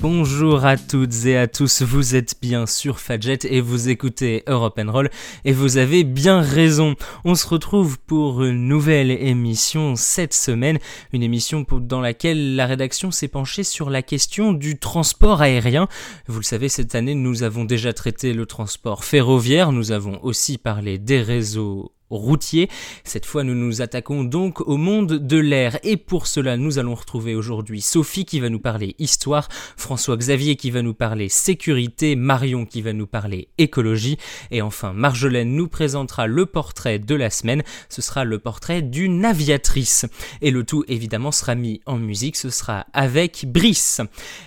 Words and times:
Bonjour 0.00 0.64
à 0.64 0.76
toutes 0.76 1.26
et 1.26 1.36
à 1.36 1.48
tous, 1.48 1.82
vous 1.82 2.14
êtes 2.14 2.36
bien 2.40 2.66
sur 2.66 3.00
Fadjet 3.00 3.38
et 3.42 3.60
vous 3.60 3.88
écoutez 3.88 4.44
Europe 4.46 4.80
Roll 4.86 5.10
et 5.44 5.52
vous 5.52 5.76
avez 5.76 6.04
bien 6.04 6.40
raison. 6.40 6.94
On 7.24 7.34
se 7.34 7.48
retrouve 7.48 7.98
pour 8.06 8.44
une 8.44 8.68
nouvelle 8.68 9.10
émission 9.10 9.96
cette 9.96 10.34
semaine, 10.34 10.78
une 11.12 11.24
émission 11.24 11.66
dans 11.72 12.00
laquelle 12.00 12.54
la 12.54 12.66
rédaction 12.66 13.10
s'est 13.10 13.26
penchée 13.26 13.64
sur 13.64 13.90
la 13.90 14.02
question 14.02 14.52
du 14.52 14.78
transport 14.78 15.42
aérien. 15.42 15.88
Vous 16.28 16.38
le 16.38 16.44
savez, 16.44 16.68
cette 16.68 16.94
année 16.94 17.16
nous 17.16 17.42
avons 17.42 17.64
déjà 17.64 17.92
traité 17.92 18.32
le 18.32 18.46
transport 18.46 19.04
ferroviaire, 19.04 19.72
nous 19.72 19.90
avons 19.90 20.22
aussi 20.22 20.58
parlé 20.58 20.98
des 20.98 21.22
réseaux 21.22 21.90
routier. 22.10 22.68
Cette 23.04 23.26
fois, 23.26 23.44
nous 23.44 23.54
nous 23.54 23.82
attaquons 23.82 24.24
donc 24.24 24.60
au 24.60 24.76
monde 24.76 25.14
de 25.14 25.38
l'air 25.38 25.78
et 25.82 25.96
pour 25.96 26.26
cela, 26.26 26.56
nous 26.56 26.78
allons 26.78 26.94
retrouver 26.94 27.34
aujourd'hui 27.34 27.80
Sophie 27.80 28.24
qui 28.24 28.40
va 28.40 28.48
nous 28.48 28.60
parler 28.60 28.94
histoire, 28.98 29.48
François 29.76 30.16
Xavier 30.16 30.56
qui 30.56 30.70
va 30.70 30.82
nous 30.82 30.94
parler 30.94 31.28
sécurité, 31.28 32.16
Marion 32.16 32.66
qui 32.66 32.82
va 32.82 32.92
nous 32.92 33.06
parler 33.06 33.48
écologie 33.58 34.18
et 34.50 34.62
enfin 34.62 34.92
Marjolaine 34.92 35.54
nous 35.54 35.68
présentera 35.68 36.26
le 36.26 36.46
portrait 36.46 36.98
de 36.98 37.14
la 37.14 37.30
semaine. 37.30 37.62
Ce 37.88 38.02
sera 38.02 38.24
le 38.24 38.38
portrait 38.38 38.82
d'une 38.82 39.24
aviatrice 39.24 40.06
et 40.40 40.50
le 40.50 40.64
tout 40.64 40.84
évidemment 40.88 41.32
sera 41.32 41.54
mis 41.54 41.80
en 41.86 41.98
musique. 41.98 42.36
Ce 42.36 42.50
sera 42.50 42.86
avec 42.92 43.46
Brice 43.46 44.00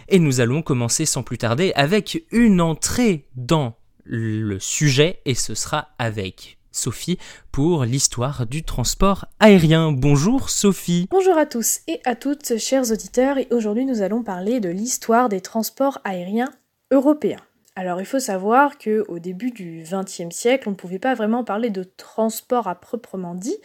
et 0.07 0.19
nous 0.19 0.39
allons 0.39 0.61
commencer 0.61 1.05
sans 1.05 1.23
plus 1.23 1.37
tarder 1.37 1.71
avec 1.75 2.25
une 2.31 2.61
entrée 2.61 3.27
dans 3.35 3.77
le 4.03 4.59
sujet 4.59 5.19
et 5.25 5.35
ce 5.35 5.55
sera 5.55 5.89
avec 5.99 6.57
Sophie 6.71 7.17
pour 7.51 7.83
l'histoire 7.85 8.45
du 8.47 8.63
transport 8.63 9.25
aérien. 9.39 9.91
Bonjour 9.91 10.49
Sophie. 10.49 11.07
Bonjour 11.09 11.37
à 11.37 11.45
tous 11.45 11.81
et 11.87 12.01
à 12.05 12.15
toutes 12.15 12.57
chers 12.57 12.91
auditeurs 12.91 13.37
et 13.37 13.47
aujourd'hui 13.51 13.85
nous 13.85 14.01
allons 14.01 14.23
parler 14.23 14.59
de 14.59 14.69
l'histoire 14.69 15.29
des 15.29 15.41
transports 15.41 15.99
aériens 16.03 16.51
européens. 16.91 17.41
Alors 17.75 17.99
il 18.01 18.05
faut 18.05 18.19
savoir 18.19 18.77
que 18.77 19.05
au 19.07 19.19
début 19.19 19.51
du 19.51 19.83
XXe 19.83 20.35
siècle, 20.35 20.67
on 20.67 20.71
ne 20.71 20.75
pouvait 20.75 20.99
pas 20.99 21.13
vraiment 21.13 21.43
parler 21.43 21.69
de 21.69 21.83
transport 21.83 22.67
à 22.67 22.75
proprement 22.75 23.35
dit 23.35 23.57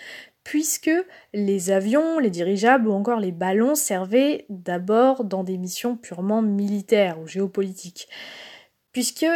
puisque 0.47 0.91
les 1.35 1.73
avions, 1.73 2.21
les 2.21 2.31
dirigeables 2.31 2.87
ou 2.87 2.93
encore 2.93 3.19
les 3.19 3.33
ballons 3.33 3.75
servaient 3.75 4.47
d'abord 4.49 5.25
dans 5.25 5.43
des 5.43 5.59
missions 5.59 5.97
purement 5.97 6.41
militaires 6.41 7.19
ou 7.21 7.27
géopolitiques. 7.27 8.09
Puisque 8.93 9.27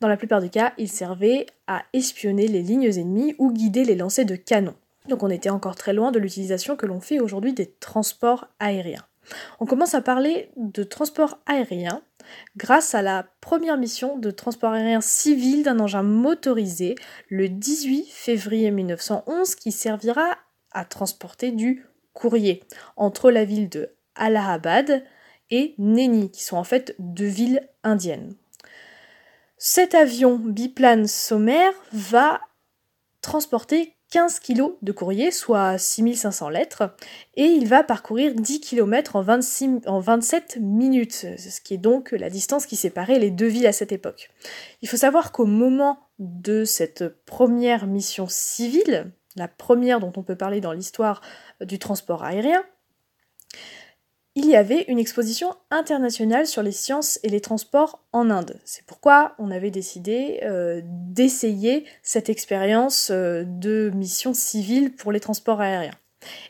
dans 0.00 0.08
la 0.08 0.16
plupart 0.16 0.40
des 0.40 0.50
cas, 0.50 0.72
ils 0.78 0.90
servaient 0.90 1.46
à 1.66 1.82
espionner 1.92 2.48
les 2.48 2.62
lignes 2.62 2.90
ennemies 2.98 3.34
ou 3.38 3.52
guider 3.52 3.84
les 3.84 3.94
lancers 3.94 4.26
de 4.26 4.36
canons. 4.36 4.74
Donc 5.08 5.22
on 5.22 5.30
était 5.30 5.50
encore 5.50 5.76
très 5.76 5.92
loin 5.92 6.12
de 6.12 6.18
l'utilisation 6.18 6.76
que 6.76 6.86
l'on 6.86 7.00
fait 7.00 7.20
aujourd'hui 7.20 7.52
des 7.52 7.66
transports 7.66 8.48
aériens. 8.58 9.06
On 9.60 9.66
commence 9.66 9.94
à 9.94 10.02
parler 10.02 10.50
de 10.56 10.82
transport 10.82 11.38
aérien 11.46 12.02
grâce 12.56 12.94
à 12.94 13.02
la 13.02 13.26
première 13.40 13.78
mission 13.78 14.18
de 14.18 14.30
transport 14.30 14.72
aérien 14.72 15.00
civil 15.00 15.62
d'un 15.62 15.80
engin 15.80 16.02
motorisé 16.02 16.96
le 17.28 17.48
18 17.48 18.06
février 18.08 18.70
1911 18.70 19.54
qui 19.54 19.72
servira 19.72 20.36
à 20.72 20.84
transporter 20.84 21.52
du 21.52 21.86
courrier 22.12 22.62
entre 22.96 23.30
la 23.30 23.44
ville 23.44 23.68
de 23.68 23.90
Allahabad 24.14 25.04
et 25.50 25.74
Neni, 25.78 26.30
qui 26.30 26.42
sont 26.42 26.56
en 26.56 26.64
fait 26.64 26.94
deux 26.98 27.26
villes 27.26 27.68
indiennes. 27.84 28.34
Cet 29.58 29.94
avion 29.94 30.36
biplane 30.36 31.06
sommaire 31.06 31.72
va 31.92 32.40
transporter 33.22 33.96
15 34.10 34.38
kg 34.38 34.74
de 34.82 34.92
courrier, 34.92 35.30
soit 35.30 35.78
6500 35.78 36.48
lettres, 36.50 36.94
et 37.34 37.44
il 37.44 37.66
va 37.66 37.82
parcourir 37.82 38.34
10 38.34 38.60
km 38.60 39.16
en, 39.16 39.22
27 40.00 40.58
minutes, 40.60 41.26
ce 41.38 41.60
qui 41.60 41.74
est 41.74 41.78
donc 41.78 42.12
la 42.12 42.30
distance 42.30 42.66
qui 42.66 42.76
séparait 42.76 43.18
les 43.18 43.30
deux 43.30 43.46
villes 43.46 43.66
à 43.66 43.72
cette 43.72 43.92
époque. 43.92 44.30
Il 44.82 44.88
faut 44.88 44.96
savoir 44.96 45.32
qu'au 45.32 45.46
moment 45.46 45.98
de 46.18 46.64
cette 46.64 47.24
première 47.24 47.86
mission 47.86 48.26
civile, 48.28 49.10
la 49.34 49.48
première 49.48 50.00
dont 50.00 50.12
on 50.16 50.22
peut 50.22 50.36
parler 50.36 50.60
dans 50.60 50.72
l'histoire 50.72 51.20
du 51.60 51.78
transport 51.78 52.24
aérien, 52.24 52.64
il 54.36 54.44
y 54.44 54.54
avait 54.54 54.84
une 54.88 54.98
exposition 54.98 55.54
internationale 55.70 56.46
sur 56.46 56.62
les 56.62 56.70
sciences 56.70 57.18
et 57.22 57.30
les 57.30 57.40
transports 57.40 58.04
en 58.12 58.28
Inde. 58.28 58.60
C'est 58.66 58.84
pourquoi 58.84 59.34
on 59.38 59.50
avait 59.50 59.70
décidé 59.70 60.40
euh, 60.42 60.82
d'essayer 60.84 61.86
cette 62.02 62.28
expérience 62.28 63.08
euh, 63.10 63.44
de 63.46 63.90
mission 63.94 64.34
civile 64.34 64.94
pour 64.94 65.10
les 65.10 65.20
transports 65.20 65.62
aériens. 65.62 65.94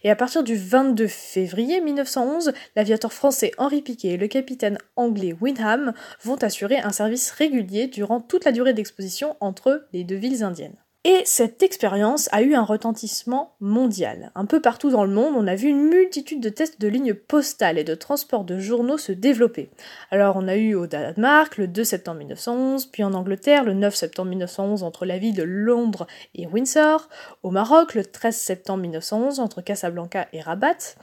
Et 0.02 0.10
à 0.10 0.16
partir 0.16 0.42
du 0.42 0.56
22 0.56 1.06
février 1.06 1.80
1911, 1.80 2.54
l'aviateur 2.74 3.12
français 3.12 3.52
Henri 3.56 3.82
Piquet 3.82 4.08
et 4.08 4.16
le 4.16 4.26
capitaine 4.26 4.78
anglais 4.96 5.36
Windham 5.40 5.92
vont 6.24 6.42
assurer 6.42 6.78
un 6.78 6.92
service 6.92 7.30
régulier 7.30 7.86
durant 7.86 8.20
toute 8.20 8.44
la 8.44 8.52
durée 8.52 8.74
d'exposition 8.74 9.36
entre 9.38 9.86
les 9.92 10.02
deux 10.02 10.16
villes 10.16 10.42
indiennes. 10.42 10.76
Et 11.08 11.22
cette 11.24 11.62
expérience 11.62 12.28
a 12.32 12.42
eu 12.42 12.56
un 12.56 12.64
retentissement 12.64 13.54
mondial. 13.60 14.32
Un 14.34 14.44
peu 14.44 14.60
partout 14.60 14.90
dans 14.90 15.04
le 15.04 15.14
monde, 15.14 15.36
on 15.36 15.46
a 15.46 15.54
vu 15.54 15.68
une 15.68 15.88
multitude 15.88 16.40
de 16.40 16.48
tests 16.48 16.80
de 16.80 16.88
lignes 16.88 17.14
postales 17.14 17.78
et 17.78 17.84
de 17.84 17.94
transports 17.94 18.42
de 18.42 18.58
journaux 18.58 18.98
se 18.98 19.12
développer. 19.12 19.70
Alors 20.10 20.34
on 20.34 20.48
a 20.48 20.56
eu 20.56 20.74
au 20.74 20.88
Danemark 20.88 21.58
le 21.58 21.68
2 21.68 21.84
septembre 21.84 22.18
1911, 22.18 22.86
puis 22.86 23.04
en 23.04 23.14
Angleterre 23.14 23.62
le 23.62 23.74
9 23.74 23.94
septembre 23.94 24.30
1911 24.30 24.82
entre 24.82 25.06
la 25.06 25.18
ville 25.18 25.36
de 25.36 25.44
Londres 25.44 26.08
et 26.34 26.48
Windsor, 26.48 27.08
au 27.44 27.52
Maroc 27.52 27.94
le 27.94 28.04
13 28.04 28.34
septembre 28.34 28.80
1911 28.82 29.38
entre 29.38 29.60
Casablanca 29.60 30.26
et 30.32 30.40
Rabat. 30.40 30.96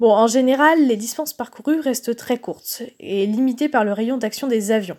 Bon, 0.00 0.10
en 0.10 0.26
général, 0.26 0.86
les 0.86 0.96
distances 0.96 1.34
parcourues 1.34 1.80
restent 1.80 2.16
très 2.16 2.38
courtes 2.38 2.82
et 2.98 3.26
limitées 3.26 3.68
par 3.68 3.84
le 3.84 3.92
rayon 3.92 4.16
d'action 4.16 4.46
des 4.46 4.70
avions. 4.70 4.96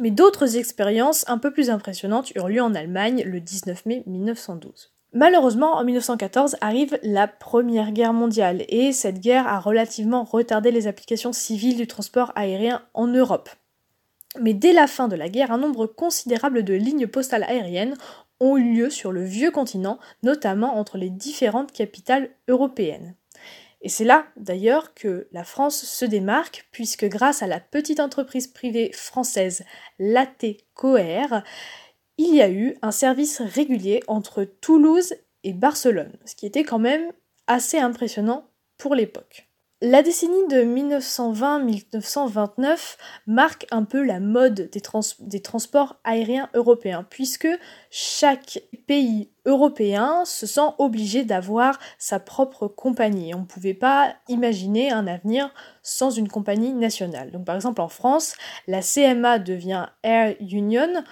Mais 0.00 0.10
d'autres 0.10 0.56
expériences 0.56 1.24
un 1.28 1.38
peu 1.38 1.52
plus 1.52 1.70
impressionnantes 1.70 2.34
eurent 2.34 2.48
lieu 2.48 2.62
en 2.62 2.74
Allemagne 2.74 3.22
le 3.24 3.40
19 3.40 3.86
mai 3.86 4.02
1912. 4.06 4.92
Malheureusement, 5.14 5.76
en 5.76 5.84
1914 5.84 6.56
arrive 6.62 6.98
la 7.02 7.28
Première 7.28 7.92
Guerre 7.92 8.14
mondiale 8.14 8.64
et 8.68 8.92
cette 8.92 9.20
guerre 9.20 9.46
a 9.46 9.60
relativement 9.60 10.24
retardé 10.24 10.70
les 10.70 10.86
applications 10.86 11.34
civiles 11.34 11.76
du 11.76 11.86
transport 11.86 12.32
aérien 12.34 12.82
en 12.94 13.08
Europe. 13.08 13.50
Mais 14.40 14.54
dès 14.54 14.72
la 14.72 14.86
fin 14.86 15.08
de 15.08 15.16
la 15.16 15.28
guerre, 15.28 15.52
un 15.52 15.58
nombre 15.58 15.86
considérable 15.86 16.64
de 16.64 16.72
lignes 16.72 17.06
postales 17.06 17.42
aériennes 17.42 17.96
ont 18.40 18.56
eu 18.56 18.72
lieu 18.72 18.90
sur 18.90 19.12
le 19.12 19.22
vieux 19.22 19.50
continent, 19.50 19.98
notamment 20.22 20.78
entre 20.78 20.96
les 20.96 21.10
différentes 21.10 21.72
capitales 21.72 22.30
européennes. 22.48 23.14
Et 23.82 23.88
c'est 23.88 24.04
là 24.04 24.26
d'ailleurs 24.36 24.94
que 24.94 25.28
la 25.32 25.44
France 25.44 25.84
se 25.84 26.04
démarque, 26.04 26.68
puisque 26.70 27.04
grâce 27.06 27.42
à 27.42 27.48
la 27.48 27.60
petite 27.60 28.00
entreprise 28.00 28.46
privée 28.46 28.92
française 28.92 29.64
Latécoère, 29.98 31.42
il 32.16 32.34
y 32.34 32.42
a 32.42 32.48
eu 32.48 32.76
un 32.82 32.92
service 32.92 33.40
régulier 33.40 34.02
entre 34.06 34.44
Toulouse 34.44 35.14
et 35.42 35.52
Barcelone, 35.52 36.16
ce 36.24 36.36
qui 36.36 36.46
était 36.46 36.62
quand 36.62 36.78
même 36.78 37.12
assez 37.48 37.78
impressionnant 37.78 38.48
pour 38.78 38.94
l'époque. 38.94 39.51
La 39.84 40.04
décennie 40.04 40.46
de 40.46 40.62
1920-1929 40.62 42.98
marque 43.26 43.66
un 43.72 43.82
peu 43.82 44.04
la 44.04 44.20
mode 44.20 44.70
des, 44.70 45.40
transports 45.40 45.96
aériens 46.04 46.48
européens, 46.54 47.04
puisque 47.10 47.48
chaque 47.90 48.62
pays 48.86 49.32
européen 49.44 50.24
se 50.24 50.46
sent 50.46 50.70
obligé 50.78 51.24
d'avoir 51.24 51.80
sa 51.98 52.20
propre 52.20 52.68
compagnie. 52.68 53.34
On 53.34 53.40
ne 53.40 53.44
pouvait 53.44 53.74
pas 53.74 54.14
imaginer 54.28 54.92
un 54.92 55.08
avenir 55.08 55.52
sans 55.82 56.12
une 56.12 56.28
compagnie 56.28 56.74
nationale. 56.74 57.32
Donc 57.32 57.44
par 57.44 57.56
exemple 57.56 57.80
en 57.80 57.88
France, 57.88 58.36
la 58.68 58.82
CMA 58.82 59.40
devient 59.40 59.86
Air 60.04 60.36
Union, 60.38 61.02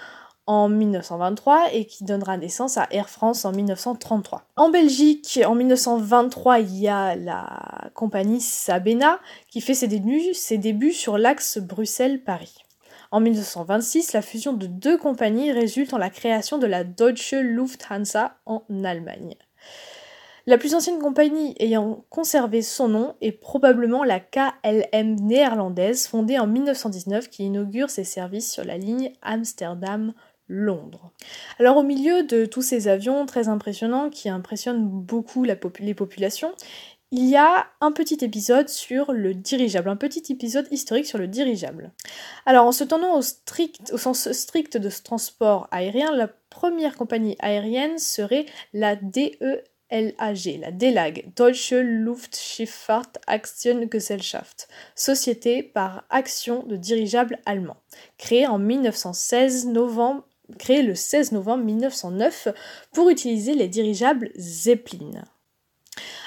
en 0.51 0.67
1923 0.67 1.69
et 1.71 1.85
qui 1.85 2.03
donnera 2.03 2.35
naissance 2.35 2.77
à 2.77 2.85
Air 2.91 3.09
France 3.09 3.45
en 3.45 3.53
1933. 3.53 4.43
En 4.57 4.69
Belgique, 4.69 5.39
en 5.45 5.55
1923, 5.55 6.59
il 6.59 6.77
y 6.77 6.89
a 6.89 7.15
la 7.15 7.89
compagnie 7.93 8.41
Sabena 8.41 9.21
qui 9.47 9.61
fait 9.61 9.73
ses 9.73 9.87
débuts, 9.87 10.33
ses 10.33 10.57
débuts 10.57 10.91
sur 10.91 11.17
l'axe 11.17 11.57
Bruxelles-Paris. 11.57 12.65
En 13.11 13.21
1926, 13.21 14.11
la 14.11 14.21
fusion 14.21 14.51
de 14.51 14.67
deux 14.67 14.97
compagnies 14.97 15.53
résulte 15.53 15.93
en 15.93 15.97
la 15.97 16.09
création 16.09 16.57
de 16.57 16.67
la 16.67 16.83
Deutsche 16.83 17.31
Lufthansa 17.31 18.35
en 18.45 18.63
Allemagne. 18.83 19.35
La 20.47 20.57
plus 20.57 20.75
ancienne 20.75 20.99
compagnie 20.99 21.55
ayant 21.59 22.03
conservé 22.09 22.61
son 22.61 22.89
nom 22.89 23.15
est 23.21 23.31
probablement 23.31 24.03
la 24.03 24.19
KLM 24.19 25.15
néerlandaise 25.21 26.07
fondée 26.07 26.39
en 26.39 26.47
1919 26.47 27.29
qui 27.29 27.45
inaugure 27.45 27.89
ses 27.89 28.03
services 28.03 28.51
sur 28.51 28.65
la 28.65 28.77
ligne 28.77 29.13
Amsterdam 29.21 30.13
Londres. 30.51 31.11
Alors 31.59 31.77
au 31.77 31.83
milieu 31.83 32.23
de 32.23 32.45
tous 32.45 32.61
ces 32.61 32.89
avions 32.89 33.25
très 33.25 33.47
impressionnants 33.47 34.09
qui 34.09 34.27
impressionnent 34.27 34.85
beaucoup 34.85 35.43
les 35.45 35.93
populations, 35.93 36.51
il 37.13 37.27
y 37.27 37.35
a 37.35 37.67
un 37.81 37.91
petit 37.91 38.17
épisode 38.21 38.69
sur 38.69 39.11
le 39.11 39.33
dirigeable, 39.33 39.89
un 39.89 39.97
petit 39.97 40.31
épisode 40.31 40.67
historique 40.71 41.05
sur 41.05 41.17
le 41.17 41.27
dirigeable. 41.27 41.91
Alors 42.45 42.65
en 42.65 42.71
se 42.71 42.85
tenant 42.85 43.17
au, 43.17 43.21
strict, 43.21 43.91
au 43.91 43.97
sens 43.97 44.31
strict 44.31 44.77
de 44.77 44.89
ce 44.89 45.03
transport 45.03 45.67
aérien, 45.71 46.11
la 46.15 46.29
première 46.49 46.95
compagnie 46.95 47.35
aérienne 47.39 47.97
serait 47.97 48.45
la 48.71 48.95
DELAG, 48.95 50.59
la 50.61 50.71
DELAG, 50.71 51.33
Deutsche 51.35 51.73
Luftschifffahrt 51.73 53.19
Gesellschaft, 53.91 54.69
société 54.95 55.63
par 55.63 56.05
action 56.09 56.63
de 56.63 56.77
dirigeables 56.77 57.39
allemands, 57.45 57.81
créée 58.17 58.47
en 58.47 58.57
1916 58.57 59.67
novembre 59.67 60.25
créée 60.57 60.81
le 60.81 60.95
16 60.95 61.31
novembre 61.31 61.63
1909 61.63 62.49
pour 62.93 63.09
utiliser 63.09 63.53
les 63.53 63.67
dirigeables 63.67 64.31
Zeppelin. 64.37 65.23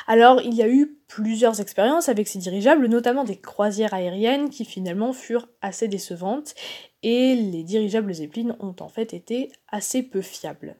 Alors, 0.06 0.42
il 0.42 0.54
y 0.54 0.62
a 0.62 0.68
eu 0.68 0.98
plusieurs 1.08 1.60
expériences 1.60 2.08
avec 2.08 2.28
ces 2.28 2.38
dirigeables, 2.38 2.86
notamment 2.86 3.24
des 3.24 3.36
croisières 3.36 3.94
aériennes 3.94 4.50
qui 4.50 4.64
finalement 4.64 5.12
furent 5.12 5.48
assez 5.62 5.88
décevantes, 5.88 6.54
et 7.02 7.34
les 7.34 7.62
dirigeables 7.62 8.12
Zeppelin 8.12 8.56
ont 8.60 8.76
en 8.80 8.88
fait 8.88 9.14
été 9.14 9.50
assez 9.68 10.02
peu 10.02 10.20
fiables. 10.20 10.76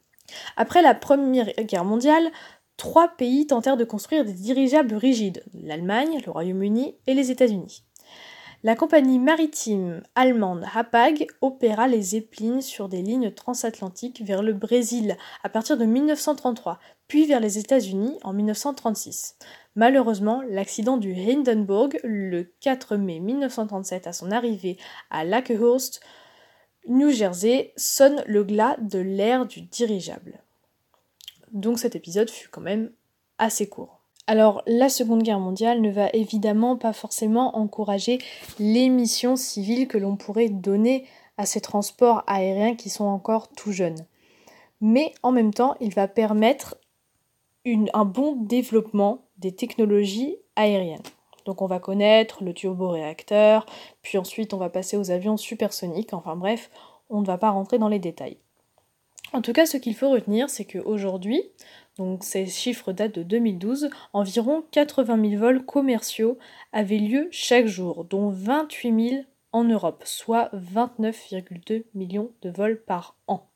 Après 0.56 0.82
la 0.82 0.94
Première 0.94 1.52
Guerre 1.64 1.84
mondiale, 1.84 2.30
trois 2.76 3.08
pays 3.08 3.46
tentèrent 3.46 3.76
de 3.76 3.84
construire 3.84 4.24
des 4.24 4.32
dirigeables 4.32 4.94
rigides, 4.94 5.44
l'Allemagne, 5.54 6.20
le 6.24 6.30
Royaume-Uni 6.30 6.96
et 7.06 7.14
les 7.14 7.30
États-Unis. 7.30 7.84
La 8.64 8.76
compagnie 8.76 9.18
maritime 9.18 10.02
allemande 10.14 10.64
Hapag 10.74 11.26
opéra 11.42 11.86
les 11.86 12.00
Zeppelin 12.00 12.62
sur 12.62 12.88
des 12.88 13.02
lignes 13.02 13.30
transatlantiques 13.30 14.22
vers 14.22 14.42
le 14.42 14.54
Brésil 14.54 15.18
à 15.42 15.50
partir 15.50 15.76
de 15.76 15.84
1933, 15.84 16.80
puis 17.06 17.26
vers 17.26 17.40
les 17.40 17.58
États-Unis 17.58 18.18
en 18.22 18.32
1936. 18.32 19.36
Malheureusement, 19.76 20.40
l'accident 20.48 20.96
du 20.96 21.12
Hindenburg 21.12 21.98
le 22.04 22.44
4 22.60 22.96
mai 22.96 23.20
1937 23.20 24.06
à 24.06 24.14
son 24.14 24.30
arrivée 24.30 24.78
à 25.10 25.24
Lakehurst, 25.26 26.00
New 26.88 27.10
Jersey, 27.10 27.74
sonne 27.76 28.24
le 28.26 28.44
glas 28.44 28.78
de 28.80 28.98
l'ère 28.98 29.44
du 29.44 29.60
dirigeable. 29.60 30.40
Donc 31.52 31.78
cet 31.78 31.96
épisode 31.96 32.30
fut 32.30 32.48
quand 32.48 32.62
même 32.62 32.90
assez 33.36 33.68
court. 33.68 33.93
Alors 34.26 34.62
la 34.66 34.88
Seconde 34.88 35.22
Guerre 35.22 35.40
mondiale 35.40 35.82
ne 35.82 35.90
va 35.90 36.08
évidemment 36.14 36.76
pas 36.76 36.94
forcément 36.94 37.58
encourager 37.58 38.18
les 38.58 38.88
missions 38.88 39.36
civiles 39.36 39.86
que 39.86 39.98
l'on 39.98 40.16
pourrait 40.16 40.48
donner 40.48 41.06
à 41.36 41.44
ces 41.44 41.60
transports 41.60 42.22
aériens 42.26 42.74
qui 42.74 42.88
sont 42.88 43.04
encore 43.04 43.48
tout 43.48 43.72
jeunes. 43.72 44.06
Mais 44.80 45.12
en 45.22 45.30
même 45.30 45.52
temps, 45.52 45.76
il 45.80 45.92
va 45.92 46.08
permettre 46.08 46.76
un 47.66 48.04
bon 48.04 48.36
développement 48.36 49.22
des 49.38 49.52
technologies 49.54 50.36
aériennes. 50.56 51.02
Donc 51.44 51.60
on 51.60 51.66
va 51.66 51.78
connaître 51.78 52.42
le 52.42 52.54
turboréacteur, 52.54 53.66
puis 54.00 54.16
ensuite 54.16 54.54
on 54.54 54.58
va 54.58 54.70
passer 54.70 54.96
aux 54.96 55.10
avions 55.10 55.36
supersoniques, 55.36 56.14
enfin 56.14 56.36
bref, 56.36 56.70
on 57.10 57.20
ne 57.20 57.26
va 57.26 57.36
pas 57.36 57.50
rentrer 57.50 57.78
dans 57.78 57.88
les 57.88 57.98
détails. 57.98 58.38
En 59.34 59.42
tout 59.42 59.52
cas, 59.52 59.66
ce 59.66 59.76
qu'il 59.76 59.96
faut 59.96 60.10
retenir, 60.10 60.48
c'est 60.48 60.64
qu'aujourd'hui, 60.64 61.42
donc 61.98 62.22
ces 62.22 62.46
chiffres 62.46 62.92
datent 62.92 63.16
de 63.16 63.24
2012, 63.24 63.90
environ 64.12 64.62
80 64.70 65.30
000 65.30 65.42
vols 65.42 65.64
commerciaux 65.66 66.38
avaient 66.72 66.98
lieu 66.98 67.26
chaque 67.32 67.66
jour, 67.66 68.04
dont 68.04 68.28
28 68.28 69.08
000 69.10 69.22
en 69.50 69.64
Europe, 69.64 70.04
soit 70.06 70.50
29,2 70.54 71.82
millions 71.94 72.30
de 72.42 72.50
vols 72.50 72.80
par 72.80 73.16
an. 73.26 73.50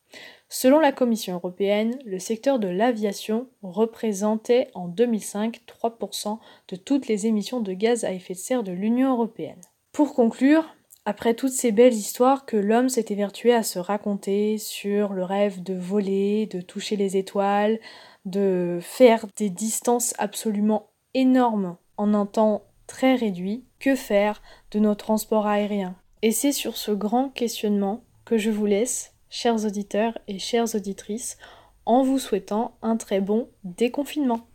Selon 0.48 0.80
la 0.80 0.90
Commission 0.90 1.34
européenne, 1.34 1.96
le 2.04 2.18
secteur 2.18 2.58
de 2.58 2.66
l'aviation 2.66 3.46
représentait 3.62 4.72
en 4.74 4.88
2005 4.88 5.60
3% 5.64 6.40
de 6.66 6.76
toutes 6.76 7.06
les 7.06 7.28
émissions 7.28 7.60
de 7.60 7.72
gaz 7.72 8.02
à 8.02 8.10
effet 8.10 8.34
de 8.34 8.38
serre 8.40 8.64
de 8.64 8.72
l'Union 8.72 9.12
européenne. 9.12 9.60
Pour 9.92 10.14
conclure, 10.14 10.74
après 11.08 11.32
toutes 11.32 11.52
ces 11.52 11.72
belles 11.72 11.94
histoires 11.94 12.44
que 12.44 12.58
l'homme 12.58 12.90
s'est 12.90 13.06
évertué 13.08 13.54
à 13.54 13.62
se 13.62 13.78
raconter 13.78 14.58
sur 14.58 15.14
le 15.14 15.24
rêve 15.24 15.62
de 15.62 15.72
voler, 15.72 16.44
de 16.44 16.60
toucher 16.60 16.96
les 16.96 17.16
étoiles, 17.16 17.80
de 18.26 18.78
faire 18.82 19.24
des 19.34 19.48
distances 19.48 20.12
absolument 20.18 20.90
énormes 21.14 21.78
en 21.96 22.12
un 22.12 22.26
temps 22.26 22.64
très 22.86 23.14
réduit, 23.14 23.64
que 23.80 23.94
faire 23.94 24.42
de 24.70 24.80
nos 24.80 24.94
transports 24.94 25.46
aériens? 25.46 25.96
Et 26.20 26.30
c'est 26.30 26.52
sur 26.52 26.76
ce 26.76 26.90
grand 26.90 27.30
questionnement 27.30 28.04
que 28.26 28.36
je 28.36 28.50
vous 28.50 28.66
laisse, 28.66 29.14
chers 29.30 29.64
auditeurs 29.64 30.18
et 30.28 30.38
chères 30.38 30.74
auditrices, 30.74 31.38
en 31.86 32.02
vous 32.02 32.18
souhaitant 32.18 32.76
un 32.82 32.98
très 32.98 33.22
bon 33.22 33.48
déconfinement. 33.64 34.46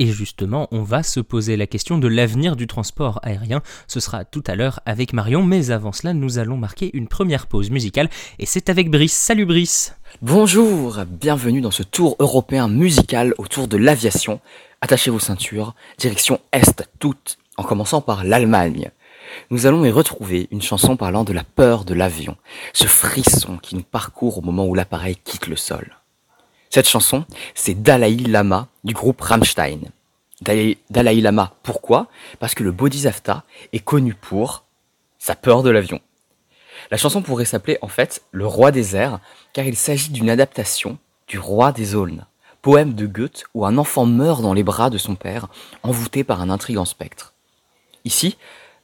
Et 0.00 0.06
justement, 0.06 0.68
on 0.70 0.82
va 0.82 1.02
se 1.02 1.18
poser 1.18 1.56
la 1.56 1.66
question 1.66 1.98
de 1.98 2.06
l'avenir 2.06 2.54
du 2.54 2.68
transport 2.68 3.18
aérien. 3.24 3.62
Ce 3.88 3.98
sera 3.98 4.24
tout 4.24 4.44
à 4.46 4.54
l'heure 4.54 4.78
avec 4.86 5.12
Marion, 5.12 5.42
mais 5.42 5.72
avant 5.72 5.90
cela, 5.90 6.14
nous 6.14 6.38
allons 6.38 6.56
marquer 6.56 6.90
une 6.96 7.08
première 7.08 7.48
pause 7.48 7.70
musicale. 7.70 8.08
Et 8.38 8.46
c'est 8.46 8.70
avec 8.70 8.90
Brice. 8.92 9.12
Salut 9.12 9.44
Brice 9.44 9.96
Bonjour, 10.22 11.00
bienvenue 11.08 11.60
dans 11.60 11.72
ce 11.72 11.82
tour 11.82 12.14
européen 12.20 12.68
musical 12.68 13.34
autour 13.38 13.66
de 13.66 13.76
l'aviation. 13.76 14.40
Attachez 14.80 15.10
vos 15.10 15.18
ceintures, 15.18 15.74
direction 15.98 16.40
Est 16.52 16.88
toute, 17.00 17.38
en 17.56 17.64
commençant 17.64 18.00
par 18.00 18.22
l'Allemagne. 18.22 18.92
Nous 19.50 19.66
allons 19.66 19.84
y 19.84 19.90
retrouver 19.90 20.46
une 20.52 20.62
chanson 20.62 20.96
parlant 20.96 21.24
de 21.24 21.32
la 21.32 21.42
peur 21.42 21.84
de 21.84 21.94
l'avion, 21.94 22.36
ce 22.72 22.86
frisson 22.86 23.58
qui 23.58 23.74
nous 23.74 23.82
parcourt 23.82 24.38
au 24.38 24.42
moment 24.42 24.64
où 24.66 24.74
l'appareil 24.74 25.16
quitte 25.16 25.48
le 25.48 25.56
sol. 25.56 25.97
Cette 26.70 26.88
chanson, 26.88 27.24
c'est 27.54 27.82
Dalai 27.82 28.16
Lama 28.16 28.68
du 28.84 28.94
groupe 28.94 29.20
Rammstein. 29.20 29.90
Dalai, 30.40 31.20
Lama, 31.20 31.52
pourquoi? 31.62 32.06
Parce 32.38 32.54
que 32.54 32.62
le 32.62 32.72
Bodhisattva 32.72 33.44
est 33.72 33.80
connu 33.80 34.14
pour 34.14 34.64
sa 35.18 35.34
peur 35.34 35.62
de 35.62 35.70
l'avion. 35.70 36.00
La 36.90 36.96
chanson 36.96 37.22
pourrait 37.22 37.44
s'appeler 37.44 37.78
en 37.82 37.88
fait 37.88 38.22
Le 38.30 38.46
Roi 38.46 38.70
des 38.70 38.94
airs, 38.94 39.18
car 39.52 39.64
il 39.64 39.76
s'agit 39.76 40.10
d'une 40.10 40.30
adaptation 40.30 40.98
du 41.26 41.38
Roi 41.38 41.72
des 41.72 41.94
aulnes, 41.94 42.24
poème 42.62 42.94
de 42.94 43.06
Goethe 43.06 43.44
où 43.54 43.66
un 43.66 43.78
enfant 43.78 44.06
meurt 44.06 44.42
dans 44.42 44.54
les 44.54 44.62
bras 44.62 44.90
de 44.90 44.98
son 44.98 45.16
père, 45.16 45.48
envoûté 45.82 46.22
par 46.22 46.40
un 46.40 46.50
intrigant 46.50 46.84
spectre. 46.84 47.34
Ici, 48.04 48.36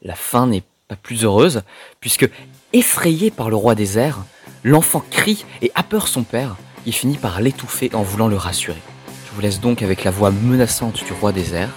la 0.02 0.14
fin 0.14 0.46
n'est 0.46 0.64
pas 0.88 0.96
plus 0.96 1.24
heureuse, 1.24 1.62
puisque, 2.00 2.28
effrayé 2.72 3.30
par 3.30 3.48
le 3.48 3.56
roi 3.56 3.74
des 3.74 3.96
airs, 3.96 4.24
l'enfant 4.64 5.02
crie 5.10 5.44
et 5.62 5.70
a 5.74 5.82
peur 5.82 6.08
son 6.08 6.24
père, 6.24 6.56
il 6.86 6.92
finit 6.92 7.16
par 7.16 7.40
l'étouffer 7.40 7.90
en 7.94 8.02
voulant 8.02 8.28
le 8.28 8.36
rassurer. 8.36 8.82
Je 9.26 9.32
vous 9.34 9.40
laisse 9.40 9.60
donc 9.60 9.82
avec 9.82 10.04
la 10.04 10.10
voix 10.10 10.30
menaçante 10.30 11.04
du 11.04 11.12
roi 11.12 11.32
des 11.32 11.54
airs. 11.54 11.74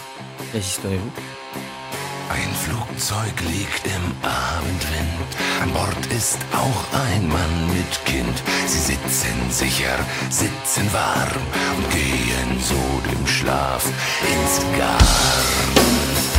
Résisterez-vous 0.54 1.12
Ein 2.30 2.54
Flugzeug 2.54 3.42
liegt 3.42 3.86
im 3.86 4.12
Abendwind. 4.22 5.30
An 5.64 5.72
Bord 5.72 6.06
ist 6.16 6.40
auch 6.54 7.00
ein 7.14 7.28
Mann 7.28 7.68
mit 7.74 8.06
Kind. 8.06 8.44
Sie 8.68 8.80
sitzen 8.80 9.50
sicher, 9.50 9.98
sitzen 10.30 10.92
warm 10.94 11.42
und 11.78 11.90
gehen 11.90 12.60
so 12.62 13.10
dem 13.10 13.26
Schlaf 13.26 13.86
ins 14.22 14.78
Garn. 14.78 16.37